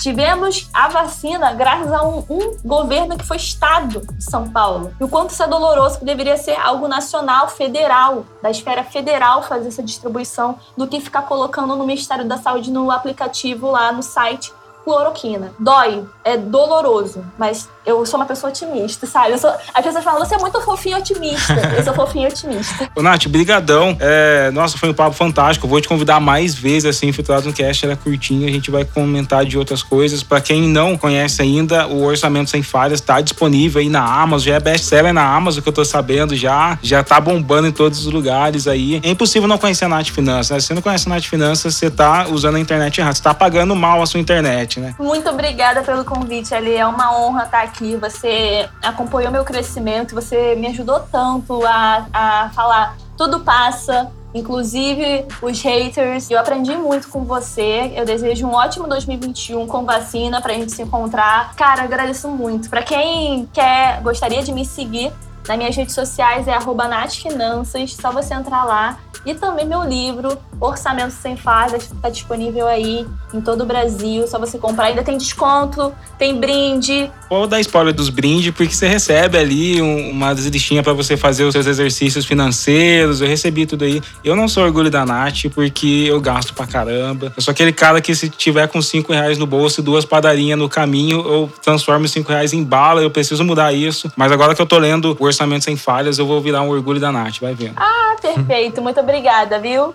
tivemos 0.00 0.68
a 0.72 0.88
vacina 0.88 1.52
graças 1.52 1.92
a 1.92 2.06
um, 2.06 2.24
um 2.30 2.56
governo 2.64 3.16
que 3.16 3.26
foi 3.26 3.36
Estado 3.36 4.00
de 4.00 4.24
São 4.24 4.50
Paulo. 4.50 4.92
E 5.00 5.04
o 5.04 5.08
quanto 5.08 5.30
isso 5.30 5.42
é 5.42 5.48
doloroso, 5.48 5.98
que 5.98 6.04
deveria 6.04 6.36
ser 6.36 6.56
algo 6.56 6.86
nacional, 6.86 7.48
federal, 7.48 8.24
da 8.42 8.50
esfera 8.50 8.84
federal 8.84 9.42
fazer 9.42 9.68
essa 9.68 9.82
distribuição, 9.82 10.58
do 10.76 10.86
que 10.86 11.00
ficar 11.00 11.22
colocando 11.22 11.74
no 11.74 11.86
Ministério 11.86 12.26
da 12.26 12.36
Saúde 12.36 12.70
no 12.70 12.90
aplicativo 12.90 13.70
lá 13.70 13.92
no 13.92 14.02
site 14.02 14.52
cloroquina. 14.84 15.52
Dói, 15.58 16.04
é 16.22 16.36
doloroso, 16.36 17.24
mas 17.38 17.68
eu 17.86 18.04
sou 18.06 18.18
uma 18.18 18.26
pessoa 18.26 18.50
otimista, 18.50 19.06
sabe? 19.06 19.36
Sou, 19.38 19.50
as 19.50 19.84
pessoas 19.84 20.04
falam, 20.04 20.24
você 20.24 20.34
é 20.34 20.38
muito 20.38 20.60
fofinho 20.60 20.98
otimista. 20.98 21.54
Eu 21.76 21.84
sou 21.84 21.94
fofinho 21.94 22.28
otimista. 22.28 22.90
Ô, 22.96 23.02
Nath, 23.02 23.26
brigadão. 23.26 23.96
É, 24.00 24.50
nossa, 24.52 24.78
foi 24.78 24.90
um 24.90 24.94
papo 24.94 25.14
fantástico. 25.14 25.68
Vou 25.68 25.80
te 25.80 25.88
convidar 25.88 26.20
mais 26.20 26.54
vezes, 26.54 26.86
assim, 26.86 27.08
Infiltrado 27.08 27.46
no 27.46 27.52
Cast 27.52 27.84
era 27.84 27.96
curtinho. 27.96 28.48
A 28.48 28.52
gente 28.52 28.70
vai 28.70 28.84
comentar 28.84 29.44
de 29.44 29.58
outras 29.58 29.82
coisas. 29.82 30.22
Para 30.22 30.40
quem 30.40 30.68
não 30.68 30.96
conhece 30.96 31.42
ainda, 31.42 31.86
o 31.86 32.02
Orçamento 32.04 32.50
Sem 32.50 32.62
Falhas 32.62 33.00
está 33.00 33.20
disponível 33.20 33.80
aí 33.80 33.88
na 33.88 34.02
Amazon. 34.02 34.46
Já 34.46 34.54
é 34.54 34.60
best-seller 34.60 35.12
na 35.12 35.34
Amazon, 35.34 35.62
que 35.62 35.68
eu 35.68 35.72
tô 35.72 35.84
sabendo 35.84 36.34
já. 36.34 36.78
Já 36.82 37.02
tá 37.02 37.20
bombando 37.20 37.68
em 37.68 37.72
todos 37.72 38.06
os 38.06 38.12
lugares 38.12 38.66
aí. 38.66 39.00
É 39.02 39.10
impossível 39.10 39.48
não 39.48 39.58
conhecer 39.58 39.84
a 39.84 39.88
Nath 39.88 40.08
Finanças, 40.08 40.50
né? 40.50 40.60
Se 40.60 40.68
você 40.68 40.74
não 40.74 40.82
conhece 40.82 41.08
a 41.08 41.10
Nath 41.10 41.24
Finanças, 41.24 41.74
você 41.74 41.90
tá 41.90 42.28
usando 42.28 42.56
a 42.56 42.60
internet 42.60 42.98
errada. 42.98 43.14
Você 43.14 43.22
tá 43.22 43.34
pagando 43.34 43.76
mal 43.76 44.00
a 44.02 44.06
sua 44.06 44.20
internet, 44.20 44.73
né? 44.80 44.94
Muito 44.98 45.28
obrigada 45.28 45.82
pelo 45.82 46.04
convite, 46.04 46.54
Ali. 46.54 46.74
É 46.74 46.86
uma 46.86 47.16
honra 47.16 47.44
estar 47.44 47.62
aqui. 47.62 47.96
Você 47.96 48.68
acompanhou 48.82 49.30
meu 49.30 49.44
crescimento, 49.44 50.14
você 50.14 50.54
me 50.54 50.66
ajudou 50.68 51.00
tanto 51.00 51.64
a, 51.66 52.06
a 52.12 52.50
falar 52.54 52.96
tudo 53.16 53.40
passa, 53.40 54.10
inclusive 54.34 55.26
os 55.40 55.60
haters. 55.62 56.30
Eu 56.30 56.38
aprendi 56.38 56.76
muito 56.76 57.08
com 57.08 57.24
você. 57.24 57.92
Eu 57.94 58.04
desejo 58.04 58.46
um 58.46 58.52
ótimo 58.52 58.88
2021 58.88 59.66
com 59.66 59.84
vacina 59.84 60.40
pra 60.40 60.54
gente 60.54 60.72
se 60.72 60.82
encontrar. 60.82 61.54
Cara, 61.54 61.82
agradeço 61.82 62.28
muito. 62.28 62.68
Para 62.68 62.82
quem 62.82 63.48
quer, 63.52 64.00
gostaria 64.02 64.42
de 64.42 64.52
me 64.52 64.64
seguir, 64.64 65.12
nas 65.46 65.58
minhas 65.58 65.76
redes 65.76 65.94
sociais 65.94 66.48
é 66.48 66.54
arroba 66.54 66.84
Finanças, 67.08 67.94
só 67.94 68.10
você 68.10 68.34
entrar 68.34 68.64
lá. 68.64 68.98
E 69.26 69.34
também 69.34 69.66
meu 69.66 69.82
livro, 69.82 70.36
Orçamento 70.60 71.12
Sem 71.12 71.34
Falhas, 71.34 71.84
está 71.84 72.10
disponível 72.10 72.66
aí 72.66 73.06
em 73.32 73.40
todo 73.40 73.62
o 73.62 73.66
Brasil. 73.66 74.26
Só 74.28 74.38
você 74.38 74.58
comprar. 74.58 74.86
Ainda 74.86 75.02
tem 75.02 75.16
desconto, 75.16 75.92
tem 76.18 76.38
brinde. 76.38 77.10
Vou 77.30 77.46
dar 77.46 77.58
spoiler 77.60 77.94
dos 77.94 78.10
brindes, 78.10 78.50
porque 78.54 78.74
você 78.74 78.86
recebe 78.86 79.38
ali 79.38 79.80
uma 79.80 80.32
listinha 80.32 80.82
para 80.82 80.92
você 80.92 81.16
fazer 81.16 81.44
os 81.44 81.52
seus 81.52 81.66
exercícios 81.66 82.26
financeiros. 82.26 83.22
Eu 83.22 83.26
recebi 83.26 83.64
tudo 83.64 83.84
aí. 83.84 84.02
Eu 84.22 84.36
não 84.36 84.46
sou 84.46 84.62
orgulho 84.62 84.90
da 84.90 85.06
Nath, 85.06 85.46
porque 85.54 86.04
eu 86.06 86.20
gasto 86.20 86.52
pra 86.52 86.66
caramba. 86.66 87.32
Eu 87.34 87.42
sou 87.42 87.52
aquele 87.52 87.72
cara 87.72 88.00
que 88.02 88.14
se 88.14 88.28
tiver 88.28 88.68
com 88.68 88.82
cinco 88.82 89.12
reais 89.12 89.38
no 89.38 89.46
bolso 89.46 89.80
e 89.80 89.82
duas 89.82 90.04
padarinhas 90.04 90.58
no 90.58 90.68
caminho, 90.68 91.20
eu 91.26 91.50
transformo 91.62 92.06
cinco 92.06 92.30
reais 92.30 92.52
em 92.52 92.62
bala. 92.62 93.02
Eu 93.02 93.10
preciso 93.10 93.42
mudar 93.42 93.72
isso. 93.72 94.12
Mas 94.16 94.30
agora 94.30 94.54
que 94.54 94.60
eu 94.60 94.66
tô 94.66 94.78
lendo 94.78 95.16
o 95.18 95.28
Orçamento 95.34 95.64
Sem 95.64 95.76
Falhas, 95.76 96.18
eu 96.18 96.26
vou 96.26 96.40
virar 96.40 96.62
um 96.62 96.68
orgulho 96.68 97.00
da 97.00 97.10
Nath, 97.10 97.40
vai 97.40 97.54
vendo. 97.54 97.74
Ah, 97.76 98.16
perfeito. 98.22 98.80
Muito 98.80 99.00
obrigada, 99.00 99.58
viu? 99.58 99.94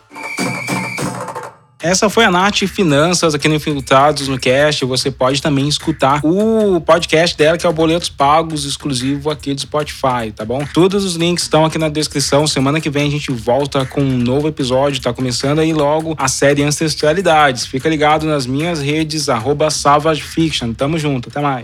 Essa 1.81 2.09
foi 2.09 2.25
a 2.25 2.31
Nath 2.31 2.57
Finanças 2.67 3.33
aqui 3.33 3.47
no 3.47 3.55
Infiltrados 3.55 4.27
no 4.27 4.37
Cast. 4.37 4.83
Você 4.83 5.09
pode 5.09 5.41
também 5.41 5.65
escutar 5.65 6.19
o 6.25 6.81
podcast 6.81 7.37
dela, 7.37 7.57
que 7.57 7.65
é 7.65 7.69
o 7.69 7.71
Boletos 7.71 8.09
Pagos, 8.09 8.65
exclusivo 8.65 9.29
aqui 9.29 9.53
do 9.53 9.61
Spotify, 9.61 10.29
tá 10.35 10.43
bom? 10.43 10.61
Todos 10.73 11.05
os 11.05 11.15
links 11.15 11.43
estão 11.43 11.63
aqui 11.63 11.77
na 11.77 11.87
descrição. 11.87 12.45
Semana 12.45 12.81
que 12.81 12.89
vem 12.89 13.07
a 13.07 13.11
gente 13.11 13.31
volta 13.31 13.85
com 13.85 14.01
um 14.01 14.17
novo 14.17 14.49
episódio. 14.49 15.01
Tá 15.01 15.13
começando 15.13 15.59
aí 15.59 15.71
logo 15.71 16.15
a 16.17 16.27
série 16.27 16.63
Ancestralidades. 16.63 17.65
Fica 17.65 17.87
ligado 17.87 18.27
nas 18.27 18.45
minhas 18.45 18.81
redes, 18.81 19.29
arroba 19.29 19.69
Savage 19.69 20.21
Fiction. 20.21 20.73
Tamo 20.73 20.97
junto, 20.97 21.29
até 21.29 21.39
mais. 21.39 21.63